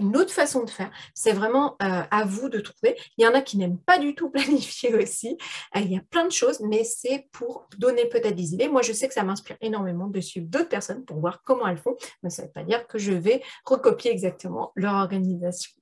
une 0.00 0.16
autre 0.16 0.32
façon 0.32 0.64
de 0.64 0.70
faire. 0.70 0.90
C'est 1.14 1.32
vraiment 1.32 1.76
euh, 1.82 2.02
à 2.10 2.24
vous 2.24 2.48
de 2.48 2.58
trouver. 2.60 2.96
Il 3.16 3.24
y 3.24 3.26
en 3.26 3.34
a 3.34 3.42
qui 3.42 3.58
n'aiment 3.58 3.78
pas 3.78 3.98
du 3.98 4.14
tout 4.14 4.30
planifier 4.30 4.94
aussi. 4.94 5.36
Euh, 5.76 5.80
il 5.80 5.92
y 5.92 5.96
a 5.96 6.02
plein 6.10 6.26
de 6.26 6.32
choses, 6.32 6.60
mais 6.60 6.84
c'est 6.84 7.28
pour 7.32 7.68
donner 7.78 8.06
peut-être 8.06 8.34
des 8.34 8.54
idées. 8.54 8.68
Moi, 8.68 8.82
je 8.82 8.92
sais 8.92 9.08
que 9.08 9.14
ça 9.14 9.22
m'inspire 9.22 9.56
énormément 9.60 10.08
de 10.08 10.20
suivre 10.20 10.46
d'autres 10.48 10.68
personnes 10.68 11.04
pour 11.04 11.18
voir 11.18 11.42
comment 11.42 11.66
elles 11.66 11.78
font, 11.78 11.96
mais 12.22 12.30
ça 12.30 12.42
ne 12.42 12.46
veut 12.48 12.52
pas 12.52 12.64
dire 12.64 12.86
que 12.86 12.98
je 12.98 13.12
vais 13.12 13.42
recopier 13.64 14.10
exactement 14.10 14.72
leur 14.74 14.94
organisation. 14.94 15.79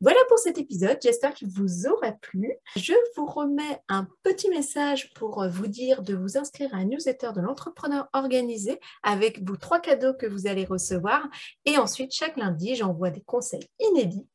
Voilà 0.00 0.18
pour 0.28 0.38
cet 0.38 0.58
épisode, 0.58 0.98
j'espère 1.02 1.32
qu'il 1.32 1.48
vous 1.48 1.86
aura 1.86 2.12
plu. 2.12 2.52
Je 2.76 2.92
vous 3.16 3.26
remets 3.26 3.80
un 3.88 4.08
petit 4.22 4.48
message 4.48 5.14
pour 5.14 5.46
vous 5.48 5.66
dire 5.66 6.02
de 6.02 6.14
vous 6.14 6.36
inscrire 6.36 6.74
à 6.74 6.78
un 6.78 6.84
newsletter 6.84 7.30
de 7.34 7.40
l'entrepreneur 7.40 8.08
organisé 8.12 8.80
avec 9.02 9.42
vos 9.48 9.56
trois 9.56 9.80
cadeaux 9.80 10.14
que 10.14 10.26
vous 10.26 10.46
allez 10.46 10.64
recevoir. 10.64 11.26
Et 11.64 11.78
ensuite, 11.78 12.12
chaque 12.12 12.36
lundi, 12.36 12.74
j'envoie 12.74 13.10
des 13.10 13.22
conseils 13.22 13.68
inédits 13.80 14.28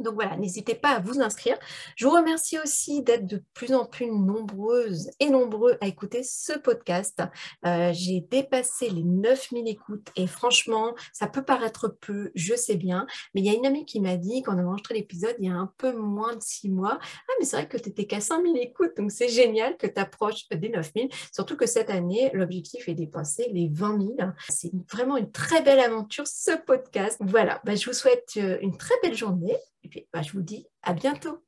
donc 0.00 0.14
voilà, 0.14 0.36
n'hésitez 0.36 0.74
pas 0.74 0.90
à 0.90 1.00
vous 1.00 1.20
inscrire. 1.20 1.58
Je 1.96 2.06
vous 2.06 2.12
remercie 2.12 2.58
aussi 2.58 3.02
d'être 3.02 3.26
de 3.26 3.42
plus 3.54 3.74
en 3.74 3.84
plus 3.84 4.10
nombreuses 4.10 5.10
et 5.20 5.30
nombreux 5.30 5.76
à 5.80 5.86
écouter 5.86 6.22
ce 6.22 6.58
podcast. 6.58 7.22
Euh, 7.66 7.92
j'ai 7.92 8.20
dépassé 8.20 8.90
les 8.90 9.02
9000 9.04 9.68
écoutes 9.68 10.08
et 10.16 10.26
franchement, 10.26 10.94
ça 11.12 11.26
peut 11.26 11.44
paraître 11.44 11.96
peu, 12.00 12.30
je 12.34 12.54
sais 12.54 12.76
bien, 12.76 13.06
mais 13.34 13.40
il 13.40 13.46
y 13.46 13.50
a 13.50 13.54
une 13.54 13.66
amie 13.66 13.84
qui 13.84 14.00
m'a 14.00 14.16
dit 14.16 14.42
quand 14.42 14.54
on 14.54 14.58
a 14.58 14.64
enregistré 14.64 14.94
l'épisode 14.94 15.36
il 15.38 15.46
y 15.46 15.50
a 15.50 15.54
un 15.54 15.72
peu 15.78 15.92
moins 15.92 16.36
de 16.36 16.42
six 16.42 16.70
mois, 16.70 16.98
ah 17.00 17.32
mais 17.38 17.46
c'est 17.46 17.56
vrai 17.56 17.68
que 17.68 17.76
tu 17.76 17.88
n'étais 17.88 18.06
qu'à 18.06 18.20
5000 18.20 18.56
écoutes, 18.58 18.96
donc 18.96 19.10
c'est 19.10 19.28
génial 19.28 19.76
que 19.76 19.86
tu 19.86 20.00
approches 20.00 20.48
des 20.50 20.68
9000, 20.68 21.08
surtout 21.32 21.56
que 21.56 21.66
cette 21.66 21.90
année, 21.90 22.30
l'objectif 22.34 22.88
est 22.88 22.94
dépasser 22.94 23.48
les 23.52 23.68
20 23.72 23.98
000. 23.98 24.30
C'est 24.48 24.70
vraiment 24.90 25.16
une 25.16 25.30
très 25.30 25.62
belle 25.62 25.80
aventure 25.80 26.26
ce 26.26 26.56
podcast. 26.56 27.18
Voilà, 27.20 27.60
bah, 27.64 27.74
je 27.74 27.86
vous 27.86 27.94
souhaite 27.94 28.32
euh, 28.36 28.58
une 28.60 28.76
très 28.76 28.94
belle 29.02 29.16
journée 29.16 29.56
et 29.84 29.88
puis, 29.88 30.08
bah, 30.12 30.22
je 30.22 30.32
vous 30.32 30.42
dis 30.42 30.66
à 30.82 30.92
bientôt. 30.92 31.38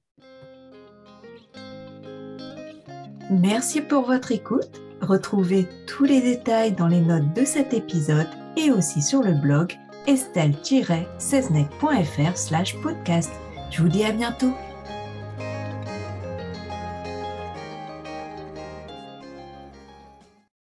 Merci 3.30 3.80
pour 3.80 4.02
votre 4.02 4.32
écoute. 4.32 4.80
Retrouvez 5.00 5.66
tous 5.86 6.04
les 6.04 6.20
détails 6.20 6.72
dans 6.72 6.88
les 6.88 7.00
notes 7.00 7.32
de 7.34 7.44
cet 7.44 7.74
épisode 7.74 8.28
et 8.56 8.70
aussi 8.70 9.02
sur 9.02 9.22
le 9.22 9.34
blog 9.34 9.72
estelle-sesnec.fr 10.06 12.36
slash 12.36 12.80
podcast. 12.82 13.32
Je 13.70 13.82
vous 13.82 13.88
dis 13.88 14.04
à 14.04 14.12
bientôt. 14.12 14.52